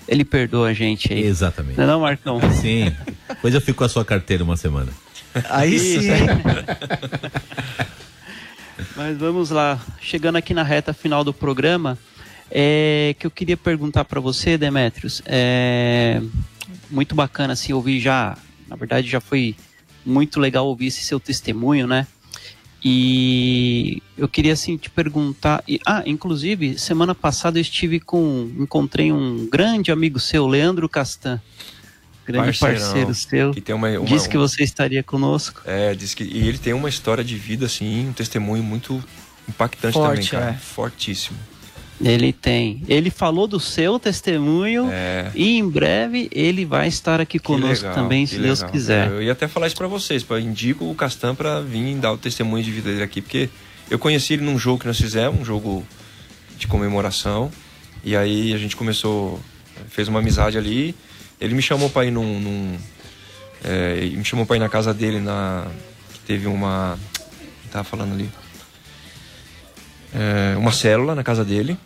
[0.08, 1.24] Ele perdoa a gente aí.
[1.24, 1.78] Exatamente.
[1.78, 2.42] Não é não, Marcão?
[2.60, 2.92] Sim.
[3.30, 4.92] Depois eu fico com a sua carteira uma semana.
[5.48, 6.10] Aí sim.
[8.98, 9.80] mas vamos lá.
[10.02, 12.00] Chegando aqui na reta final do programa,
[12.56, 15.24] é, que eu queria perguntar para você, Demetrios.
[15.26, 16.22] É
[16.94, 18.38] muito bacana assim ouvir já,
[18.68, 19.56] na verdade já foi
[20.06, 22.06] muito legal ouvir esse seu testemunho, né?
[22.86, 29.12] E eu queria assim te perguntar, e, ah, inclusive semana passada eu estive com, encontrei
[29.12, 31.42] um grande amigo seu, Leandro Castan,
[32.26, 33.52] grande Parceirão, parceiro seu.
[33.52, 35.62] Que tem uma, uma, disse que você estaria conosco.
[35.66, 39.02] É, disse que e ele tem uma história de vida assim, um testemunho muito
[39.48, 40.58] impactante Forte, também, cara, é.
[40.60, 41.40] fortíssimo.
[42.04, 42.84] Ele tem.
[42.88, 45.32] Ele falou do seu testemunho é.
[45.34, 49.10] e em breve ele vai estar aqui conosco legal, também, se Deus quiser.
[49.10, 52.18] Eu ia até falar isso para vocês, para indico o Castan para vir dar o
[52.18, 53.50] testemunho de vida dele aqui, porque
[53.90, 55.86] eu conheci ele num jogo que nós fizemos, um jogo
[56.58, 57.52] de comemoração,
[58.04, 59.40] e aí a gente começou,
[59.90, 60.96] fez uma amizade ali.
[61.40, 62.78] Ele me chamou para ir num, num
[63.64, 65.66] é, me chamou para ir na casa dele na
[66.14, 66.98] que teve uma,
[67.72, 68.30] tava falando ali
[70.14, 71.78] é, uma célula na casa dele.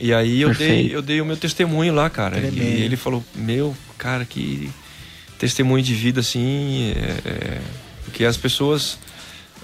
[0.00, 2.38] E aí eu dei, eu dei o meu testemunho lá, cara.
[2.38, 4.70] E ele falou, meu, cara, que
[5.38, 6.92] testemunho de vida, assim.
[6.96, 7.60] É, é,
[8.04, 8.98] porque as pessoas.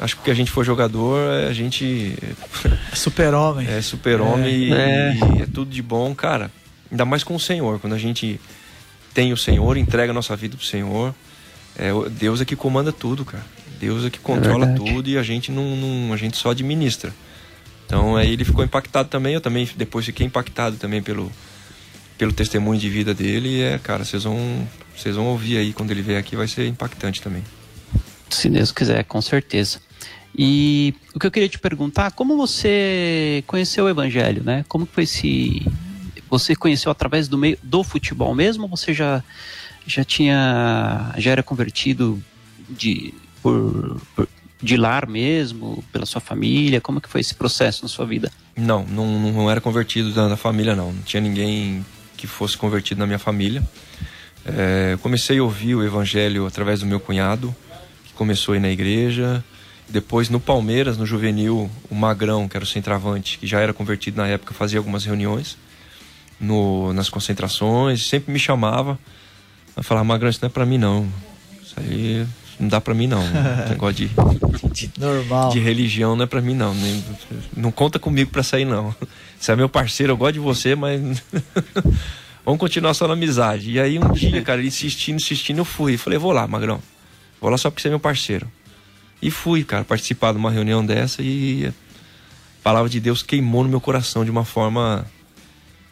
[0.01, 1.19] Acho que a gente for jogador,
[1.49, 2.17] a gente.
[2.91, 3.67] É super-homem.
[3.69, 5.15] É super-homem é.
[5.15, 6.51] E, e é tudo de bom, cara.
[6.91, 7.81] Ainda mais com o Senhor.
[7.81, 8.41] Quando a gente
[9.13, 11.15] tem o Senhor, entrega a nossa vida pro Senhor.
[11.77, 13.45] É, Deus é que comanda tudo, cara.
[13.81, 17.13] Deus é que controla é tudo e a gente não, não, a gente só administra.
[17.87, 21.31] Então aí ele ficou impactado também, eu também depois fiquei impactado também pelo,
[22.17, 23.49] pelo testemunho de vida dele.
[23.49, 26.67] E é, cara, vocês vão, vocês vão ouvir aí quando ele vier aqui, vai ser
[26.67, 27.43] impactante também.
[28.31, 29.79] Se Deus quiser, com certeza.
[30.37, 34.65] E o que eu queria te perguntar, como você conheceu o Evangelho, né?
[34.69, 35.65] Como foi esse...
[36.29, 38.65] Você conheceu através do meio do futebol mesmo?
[38.65, 39.23] Ou você já,
[39.87, 41.15] já tinha...
[41.17, 42.21] já era convertido
[42.69, 44.29] de, por, por
[44.65, 46.81] de lar mesmo, pela sua família?
[46.81, 48.33] Como que foi esse processo na sua vida?
[48.57, 50.93] Não, não, não era convertido da, família, não.
[50.93, 51.85] Não tinha ninguém
[52.17, 53.63] que fosse convertido na minha família.
[54.47, 57.55] É, comecei a ouvir o evangelho através do meu cunhado,
[58.05, 59.45] que começou aí na igreja.
[59.89, 64.17] Depois no Palmeiras, no juvenil, o Magrão, que era o centroavante, que já era convertido
[64.17, 65.59] na época, fazia algumas reuniões
[66.41, 68.99] no, nas concentrações, sempre me chamava.
[69.77, 71.07] Eu falava, Magrão, isso não é pra mim não.
[71.63, 72.27] Isso aí
[72.59, 73.23] não dá pra mim não.
[73.69, 74.11] Negócio de,
[74.73, 75.51] de, Normal.
[75.51, 76.75] de religião não é pra mim não.
[76.75, 77.05] Nem-
[77.57, 78.95] não conta comigo pra sair não.
[79.39, 81.01] Você é meu parceiro, eu gosto de você, mas
[82.45, 83.71] vamos continuar só na amizade.
[83.73, 85.97] E aí um dia, cara, ele insistindo, insistindo, eu fui.
[85.97, 86.81] Falei, vou lá, Magrão.
[87.41, 88.47] Vou lá só porque você é meu parceiro.
[89.21, 91.73] E fui, cara, participar de uma reunião dessa e a
[92.63, 95.07] palavra de Deus queimou no meu coração de uma forma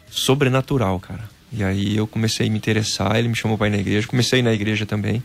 [0.09, 1.23] sobrenatural, cara.
[1.51, 4.37] E aí eu comecei a me interessar, ele me chamou para ir na igreja, comecei
[4.37, 5.23] a ir na igreja também,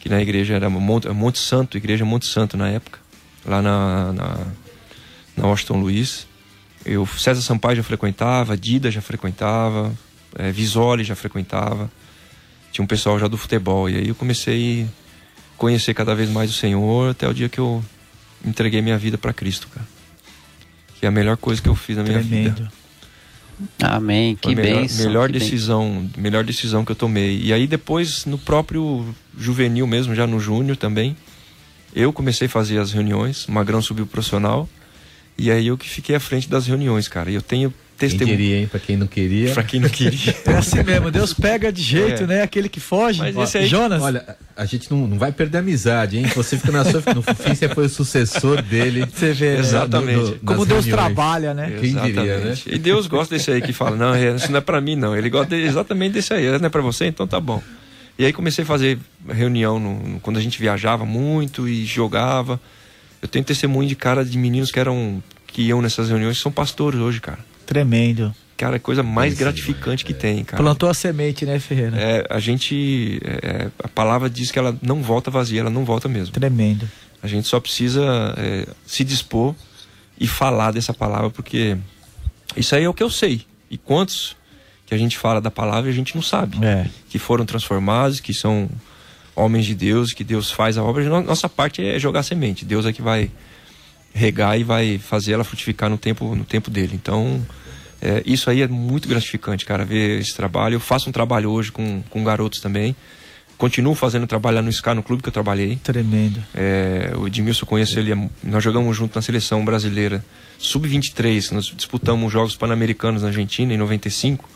[0.00, 2.98] que na igreja era Monte, Monte Santo, igreja Monte Santo na época,
[3.44, 4.38] lá na, na,
[5.36, 6.26] na Washington Luiz.
[6.84, 9.92] Eu, César Sampaio já frequentava, Dida já frequentava,
[10.36, 11.90] é, Visoli já frequentava,
[12.72, 16.50] tinha um pessoal já do futebol, e aí eu comecei a conhecer cada vez mais
[16.50, 17.84] o Senhor, até o dia que eu
[18.42, 19.86] entreguei minha vida para Cristo, cara.
[20.98, 22.72] Que é a melhor coisa que eu fiz na minha vida.
[23.80, 24.36] Amém.
[24.36, 25.06] Que melhor, bênção.
[25.06, 25.50] melhor que bênção.
[25.50, 27.40] decisão, melhor decisão que eu tomei.
[27.42, 29.06] E aí depois no próprio
[29.38, 31.16] juvenil mesmo, já no júnior também,
[31.94, 34.68] eu comecei a fazer as reuniões, o Magrão subiu pro profissional.
[35.36, 37.30] E aí eu que fiquei à frente das reuniões, cara.
[37.30, 38.66] E eu tenho Quem testemunho diria, hein?
[38.66, 39.52] Pra quem não queria.
[39.52, 40.34] pra quem não queria.
[40.46, 42.26] É assim mesmo, Deus pega de jeito, É.
[42.26, 42.42] né?
[42.42, 43.18] Aquele que foge.
[43.20, 44.24] Mas esse aí- Jonas, Olha,
[44.56, 46.24] a gente não, não vai perder a amizade, hein?
[46.34, 47.02] Você fica na sua.
[47.14, 49.06] No fim, você foi o sucessor dele.
[49.12, 49.58] você vê né?
[49.60, 50.38] Exatamente.
[50.44, 51.14] como nas Deus reuniões.
[51.14, 51.76] trabalha, né?
[51.80, 52.34] Quem diria, né?
[52.52, 52.74] Exatamente.
[52.74, 55.14] E Deus gosta desse aí que fala, não, é, isso não é pra mim não.
[55.16, 57.62] Ele gosta de- exatamente desse aí, não é pra você, então tá bom.
[58.18, 58.98] E aí comecei a fazer
[59.28, 62.60] reunião no- no- quando a gente viajava muito e jogava.
[63.22, 66.52] Eu tenho testemunho de cara de meninos que eram que iam nessas reuniões, que são
[66.52, 67.38] pastores hoje, cara.
[67.70, 68.34] Tremendo.
[68.56, 70.60] Cara, é a coisa mais Isso, gratificante que tem, cara.
[70.60, 71.96] Plantou a semente, né, Ferreira?
[71.96, 73.20] É, a gente.
[73.24, 76.34] é, a palavra diz que ela não volta vazia, ela não volta mesmo.
[76.34, 76.90] Tremendo.
[77.22, 79.54] A gente só precisa é, se dispor
[80.18, 81.76] e falar dessa palavra, porque
[82.56, 83.42] isso aí é o que eu sei.
[83.70, 84.36] E quantos
[84.84, 86.58] que a gente fala da palavra e a gente não sabe.
[86.64, 86.86] É.
[87.08, 88.68] Que foram transformados, que são
[89.36, 91.04] homens de Deus, que Deus faz a obra.
[91.04, 92.64] No- Nossa parte é jogar semente.
[92.64, 93.30] Deus é que vai
[94.12, 96.92] regar e vai fazer ela frutificar no tempo, no tempo dele.
[96.94, 97.44] Então,
[98.00, 100.74] é, isso aí é muito gratificante, cara, ver esse trabalho.
[100.74, 102.94] Eu faço um trabalho hoje com, com garotos também.
[103.56, 105.76] Continuo fazendo trabalho lá no SCA, no clube que eu trabalhei.
[105.82, 106.42] Tremendo.
[106.54, 110.24] É, o Edmilson eu conheço ele, é- nós jogamos junto na seleção brasileira
[110.58, 114.48] sub-23, nós disputamos os Jogos Pan-Americanos na Argentina em 95.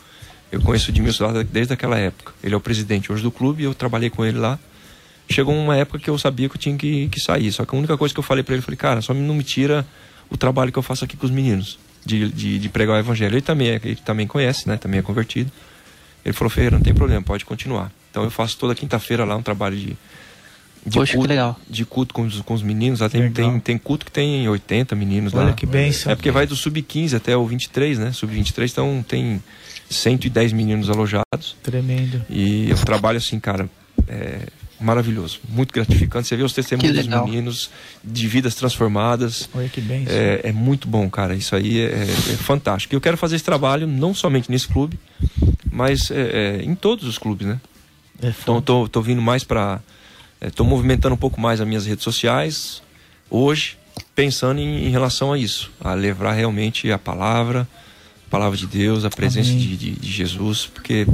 [0.51, 2.33] Eu conheço o Edmilson lá desde aquela época.
[2.43, 4.57] Ele é o presidente hoje do clube e eu trabalhei com ele lá.
[5.29, 7.51] Chegou uma época que eu sabia que eu tinha que, que sair.
[7.51, 9.33] Só que a única coisa que eu falei para ele, eu falei, cara, só não
[9.35, 9.85] me tira
[10.29, 13.33] o trabalho que eu faço aqui com os meninos, de, de, de pregar o evangelho.
[13.33, 14.77] Ele também, é, ele também conhece, né?
[14.77, 15.51] Também é convertido.
[16.23, 17.91] Ele falou, Ferreira, não tem problema, pode continuar.
[18.09, 19.97] Então eu faço toda quinta-feira lá um trabalho de,
[20.85, 21.59] de Poxa, que culto, legal.
[21.69, 22.99] de culto com os, com os meninos.
[22.99, 23.51] Lá tem, Legal.
[23.51, 25.53] tem, tem culto que tem 80 meninos Olha lá.
[25.53, 26.11] que bênção.
[26.11, 28.11] É porque vai do sub-15 até o 23, né?
[28.11, 29.41] Sub-23, então tem
[29.89, 31.55] 110 meninos alojados.
[31.61, 32.23] Tremendo.
[32.29, 33.69] E eu trabalho assim, cara,
[34.07, 34.47] é
[34.79, 36.27] maravilhoso, muito gratificante.
[36.27, 37.69] Você vê os testemunhos dos meninos
[38.03, 39.49] de vidas transformadas.
[39.53, 40.13] Olha que bênção.
[40.13, 41.35] É, é muito bom, cara.
[41.35, 42.93] Isso aí é, é fantástico.
[42.93, 44.99] E eu quero fazer esse trabalho não somente nesse clube,
[45.71, 47.59] mas é, é, em todos os clubes, né?
[48.21, 49.81] É Então, tô, tô vindo mais para.
[50.41, 52.81] Estou movimentando um pouco mais as minhas redes sociais
[53.29, 53.77] hoje,
[54.13, 57.67] pensando em, em relação a isso, a levar realmente a palavra,
[58.27, 61.07] a palavra de Deus, a presença de, de, de Jesus, porque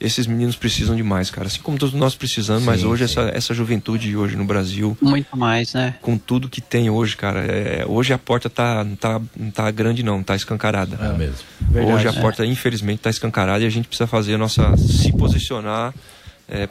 [0.00, 1.46] esses meninos precisam demais, cara.
[1.46, 3.12] Assim como todos nós precisamos, mas Sim, hoje sim.
[3.12, 5.94] essa, essa juventude hoje no Brasil, Muito mais, né?
[6.00, 9.70] com tudo que tem hoje, cara, é, hoje a porta tá, não, tá, não tá
[9.70, 10.96] grande não, tá escancarada.
[10.96, 11.36] É mesmo.
[11.60, 11.92] Verdade.
[11.92, 14.74] Hoje a porta, infelizmente, está escancarada e a gente precisa fazer a nossa.
[14.76, 15.92] se posicionar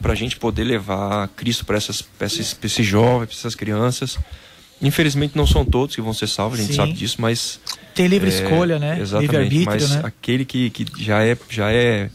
[0.02, 3.54] para a gente poder levar Cristo para essas, pra esses, pra esses jovens, para essas
[3.54, 4.18] crianças.
[4.82, 6.76] Infelizmente, não são todos que vão ser salvos, a gente Sim.
[6.76, 7.60] sabe disso, mas.
[7.94, 8.98] Tem livre é, escolha, né?
[9.00, 10.02] Exatamente, Livre-arbítrio, mas né?
[10.04, 12.10] aquele que, que já, é, já é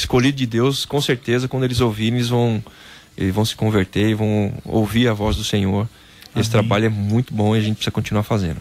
[0.00, 2.62] escolhido de Deus, com certeza, quando eles ouvirem, eles vão,
[3.16, 5.88] eles vão se converter e vão ouvir a voz do Senhor.
[6.36, 6.50] Esse Amém.
[6.50, 8.60] trabalho é muito bom e a gente precisa continuar fazendo.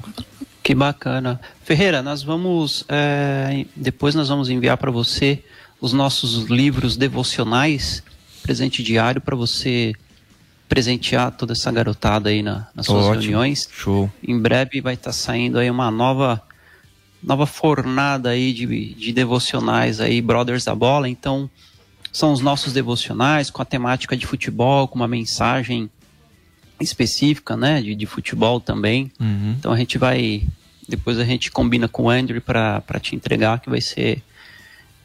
[0.63, 1.39] Que bacana.
[1.63, 2.83] Ferreira, nós vamos.
[2.89, 5.43] é, depois nós vamos enviar para você
[5.81, 8.03] os nossos livros devocionais,
[8.43, 9.93] presente diário, para você
[10.67, 13.21] presentear toda essa garotada aí na- nas suas Ótimo.
[13.21, 13.67] reuniões.
[13.71, 14.11] Show.
[14.27, 16.41] Em breve vai estar saindo aí uma nova
[17.21, 21.09] nova fornada aí de, de devocionais aí, Brothers da Bola.
[21.09, 21.49] Então,
[22.11, 25.89] são os nossos devocionais com a temática de futebol, com uma mensagem
[26.79, 29.11] específica, né, de, de futebol também.
[29.19, 29.55] Uhum.
[29.59, 30.43] Então a gente vai.
[30.87, 34.23] Depois a gente combina com o Andrew para te entregar, que vai ser.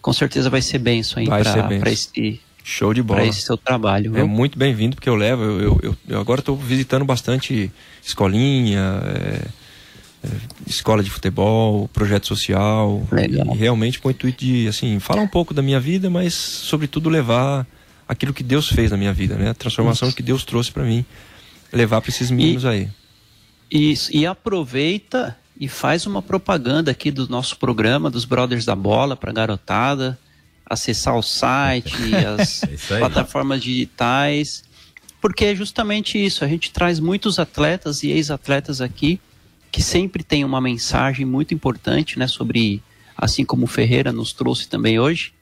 [0.01, 3.21] Com certeza vai ser benção aí para esse, Show de bola.
[3.21, 4.13] Para esse seu trabalho.
[4.13, 4.23] Viu?
[4.23, 5.43] É muito bem-vindo, porque eu levo.
[5.43, 7.71] Eu, eu, eu, agora estou visitando bastante
[8.03, 9.49] escolinha, é, é,
[10.67, 13.07] escola de futebol, projeto social.
[13.11, 13.55] Legal.
[13.55, 17.09] E realmente com o intuito de, assim, falar um pouco da minha vida, mas, sobretudo,
[17.09, 17.67] levar
[18.09, 19.51] aquilo que Deus fez na minha vida, né?
[19.51, 20.17] A transformação Isso.
[20.17, 21.05] que Deus trouxe para mim.
[21.73, 22.89] Levar para esses meninos e, aí.
[23.71, 24.15] Isso.
[24.15, 29.33] E aproveita e faz uma propaganda aqui do nosso programa, dos Brothers da Bola, para
[29.33, 30.19] garotada
[30.67, 31.95] acessar o site,
[32.39, 34.65] as é plataformas digitais,
[35.21, 36.45] porque é justamente isso.
[36.45, 39.21] A gente traz muitos atletas e ex-atletas aqui
[39.75, 42.81] que sempre tem uma mensagem muito importante, né, sobre,
[43.17, 45.33] assim como o Ferreira nos trouxe também hoje,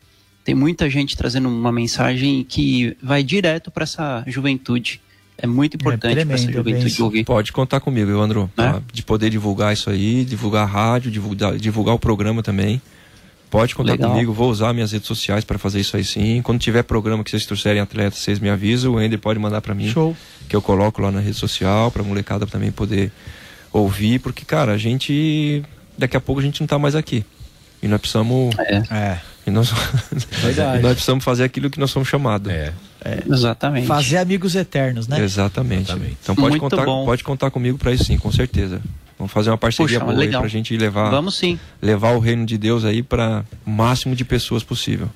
[0.43, 5.03] tem muita gente trazendo uma mensagem que vai direto para essa juventude.
[5.37, 7.25] É muito é importante é para essa juventude ouvir.
[7.25, 8.83] Pode contar comigo, Evandro, né?
[8.91, 12.81] de poder divulgar isso aí, divulgar a rádio, divulgar, divulgar o programa também.
[13.51, 14.13] Pode contar Legal.
[14.13, 16.41] comigo, vou usar minhas redes sociais para fazer isso aí sim.
[16.41, 19.75] Quando tiver programa que vocês trouxerem atletas, vocês me avisam, o Ender pode mandar para
[19.75, 19.91] mim.
[19.91, 20.17] Show.
[20.49, 23.13] Que eu coloco lá na rede social, pra molecada também poder
[23.73, 25.63] ouvir, porque, cara, a gente.
[25.97, 27.25] Daqui a pouco a gente não tá mais aqui.
[27.83, 28.55] E nós precisamos.
[28.59, 28.83] É.
[28.91, 29.21] é.
[29.47, 29.71] E nós,
[30.41, 30.83] Verdade.
[30.83, 32.53] nós precisamos fazer aquilo que nós somos chamados.
[32.53, 32.73] É.
[33.05, 33.23] é.
[33.29, 33.87] Exatamente.
[33.87, 35.21] Fazer amigos eternos, né?
[35.21, 35.91] Exatamente.
[35.91, 36.17] Exatamente.
[36.23, 38.81] Então pode contar, pode contar comigo para isso sim, com certeza.
[39.19, 40.41] Vamos fazer uma parceria Puxa, boa legal.
[40.41, 41.11] aí pra gente levar.
[41.11, 41.59] Vamos sim.
[41.81, 45.09] Levar o reino de Deus aí para o máximo de pessoas possível.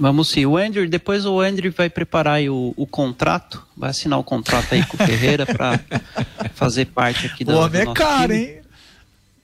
[0.00, 0.46] Vamos sim.
[0.46, 4.82] O Andrew, depois o Andrew vai preparar o, o contrato, vai assinar o contrato aí
[4.86, 5.78] com o Ferreira para
[6.56, 7.54] fazer parte aqui da.
[7.54, 8.44] O homem é caro, time.
[8.46, 8.56] hein?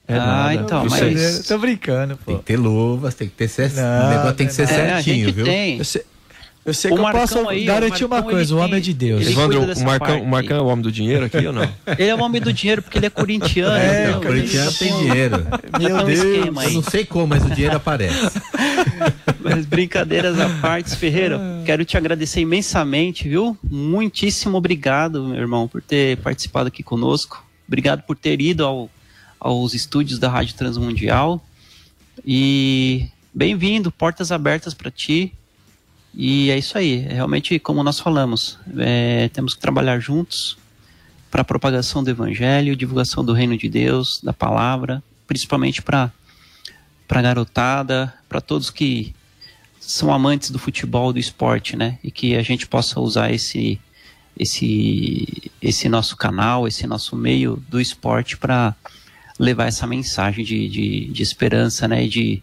[0.09, 0.55] É ah, nada.
[0.55, 1.47] então, mas.
[1.47, 2.33] Tô brincando, pô.
[2.33, 3.85] Tem que ter luvas, tem que ter certinho.
[3.85, 5.45] O negócio tem que ser é, certinho, viu?
[5.45, 5.79] Tem.
[6.67, 8.93] Eu sei o que Marcão eu posso aí, garantir uma coisa, o homem é de
[8.93, 9.25] Deus.
[9.25, 11.63] Evandro, o Marcão, o Marcão é o homem do dinheiro aqui ou não?
[11.97, 13.77] Ele é o homem do dinheiro porque ele é corintiano.
[13.77, 15.47] É, então, corintiano tem dinheiro.
[15.79, 16.25] Meu Deus.
[16.25, 18.33] Um eu não sei como, mas o dinheiro aparece.
[19.49, 23.57] mas brincadeiras à parte, Ferreira, quero te agradecer imensamente, viu?
[23.63, 27.47] Muitíssimo obrigado, meu irmão, por ter participado aqui conosco.
[27.69, 28.91] Obrigado por ter ido ao,
[29.39, 31.45] aos estúdios da Rádio Transmundial.
[32.27, 35.33] E bem-vindo, portas abertas para ti.
[36.13, 40.59] E é isso aí, é realmente como nós falamos, é, temos que trabalhar juntos
[41.31, 46.11] para a propagação do evangelho, divulgação do reino de Deus, da palavra, principalmente para
[47.07, 49.15] para garotada, para todos que
[49.87, 51.99] são amantes do futebol, do esporte, né?
[52.03, 53.79] E que a gente possa usar esse
[54.39, 58.75] esse esse nosso canal, esse nosso meio do esporte para
[59.39, 62.05] levar essa mensagem de, de, de esperança, né?
[62.05, 62.43] E de,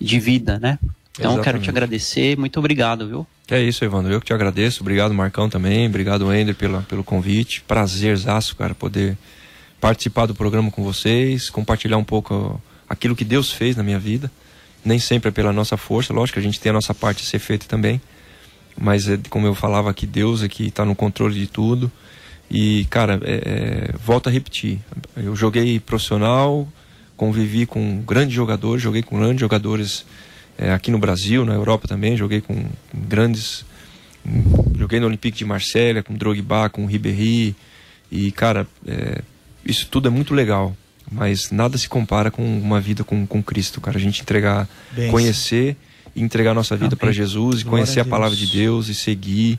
[0.00, 0.78] de vida, né?
[1.12, 1.44] Então Exatamente.
[1.44, 3.26] quero te agradecer, muito obrigado, viu?
[3.48, 4.12] É isso, Evandro.
[4.12, 4.82] Eu que te agradeço.
[4.82, 5.86] Obrigado, Marcão, também.
[5.86, 7.62] Obrigado, Ender, pela, pelo convite.
[7.62, 9.16] Prazerzaço, cara, poder
[9.80, 14.30] participar do programa com vocês, compartilhar um pouco aquilo que Deus fez na minha vida.
[14.84, 17.38] Nem sempre é pela nossa força, lógico, a gente tem a nossa parte a ser
[17.38, 18.00] feita também.
[18.76, 21.90] Mas, é, como eu falava aqui, Deus é que está no controle de tudo.
[22.50, 24.78] E, cara, é, é, volto a repetir.
[25.16, 26.68] Eu joguei profissional,
[27.16, 30.04] convivi com grandes jogadores, joguei com grandes jogadores
[30.58, 33.64] é, aqui no Brasil, na Europa também, joguei com grandes.
[34.76, 37.54] Joguei no Olympique de Marselha, com Drogba, com Ribéry.
[38.10, 39.20] E, cara, é,
[39.64, 40.74] isso tudo é muito legal.
[41.10, 43.96] Mas nada se compara com uma vida com, com Cristo, cara.
[43.96, 45.76] A gente entregar, Bem, conhecer
[46.14, 49.58] e entregar nossa vida para Jesus, e conhecer a, a palavra de Deus e seguir.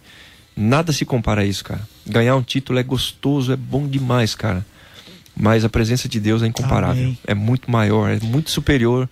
[0.56, 1.82] Nada se compara a isso, cara.
[2.06, 4.66] Ganhar um título é gostoso, é bom demais, cara.
[5.36, 7.04] Mas a presença de Deus é incomparável.
[7.04, 7.18] Amém.
[7.28, 9.10] É muito maior, é muito superior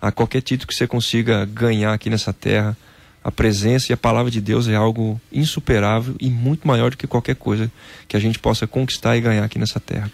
[0.00, 2.76] a qualquer título que você consiga ganhar aqui nessa terra.
[3.24, 7.06] A presença e a palavra de Deus é algo insuperável e muito maior do que
[7.06, 7.72] qualquer coisa
[8.06, 10.10] que a gente possa conquistar e ganhar aqui nessa terra.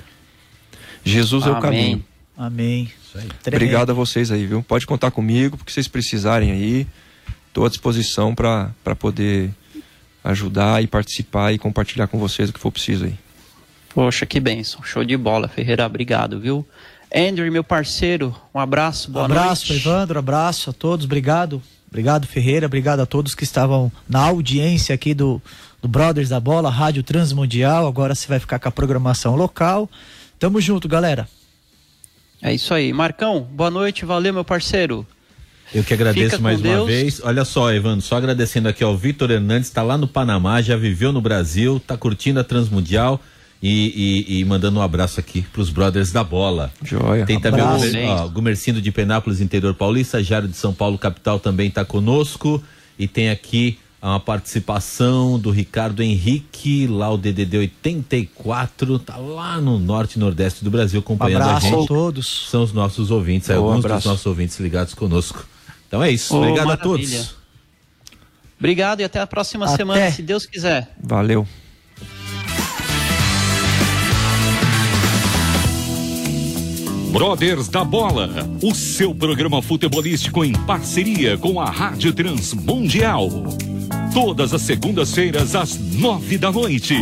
[1.05, 1.55] Jesus Amém.
[1.55, 2.05] é o caminho.
[2.37, 2.93] Amém.
[3.47, 4.63] Obrigado a vocês aí, viu?
[4.63, 6.87] Pode contar comigo, porque vocês precisarem aí.
[7.49, 9.51] Estou à disposição para poder
[10.23, 13.15] ajudar e participar e compartilhar com vocês o que for preciso aí.
[13.93, 14.83] Poxa, que bênção.
[14.83, 15.85] Show de bola, Ferreira.
[15.85, 16.67] Obrigado, viu?
[17.15, 19.73] Andrew, meu parceiro, um abraço, boa abraço, noite.
[19.73, 21.61] Abraço, Evandro, abraço a todos, obrigado.
[21.89, 25.43] Obrigado, Ferreira, obrigado a todos que estavam na audiência aqui do,
[25.83, 27.89] do Brothers da Bola, Rádio Transmundial.
[27.89, 29.91] Agora você vai ficar com a programação local.
[30.41, 31.29] Tamo junto, galera.
[32.41, 32.95] É isso aí.
[32.95, 35.07] Marcão, boa noite, valeu, meu parceiro.
[35.73, 37.21] Eu que agradeço mais uma vez.
[37.23, 41.13] Olha só, Evandro, só agradecendo aqui ao Vitor Hernandes, está lá no Panamá, já viveu
[41.13, 43.21] no Brasil, está curtindo a Transmundial.
[43.63, 46.73] E, e, e, mandando um abraço aqui para os brothers da bola.
[46.83, 47.27] Joia.
[47.27, 51.85] Tem também o, Gumercindo de Penápolis, interior paulista, Jário de São Paulo, capital, também está
[51.85, 52.65] conosco.
[52.99, 53.79] E tem aqui
[54.09, 60.65] uma participação do Ricardo Henrique, lá o DDD 84, tá lá no norte e nordeste
[60.65, 61.85] do Brasil acompanhando abraço a gente.
[61.85, 62.49] a todos.
[62.51, 64.03] São os nossos ouvintes, oh, alguns abraço.
[64.03, 65.47] dos nossos ouvintes ligados conosco.
[65.87, 67.21] Então é isso, oh, obrigado maravilha.
[67.21, 67.41] a todos.
[68.59, 69.77] Obrigado e até a próxima Até.
[69.77, 70.95] semana, se Deus quiser.
[71.03, 71.47] Valeu.
[77.11, 78.31] Brothers da Bola,
[78.63, 83.29] o seu programa futebolístico em parceria com a Rádio Transmundial.
[84.13, 86.97] Todas as segundas-feiras às nove da noite.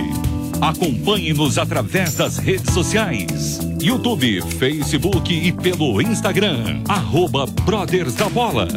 [0.61, 6.83] Acompanhe-nos através das redes sociais: YouTube, Facebook e pelo Instagram.
[6.87, 8.69] Arroba Brothers da Bola.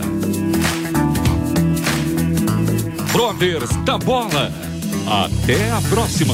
[3.11, 4.51] Brothers da Bola.
[5.07, 6.33] Até a próxima.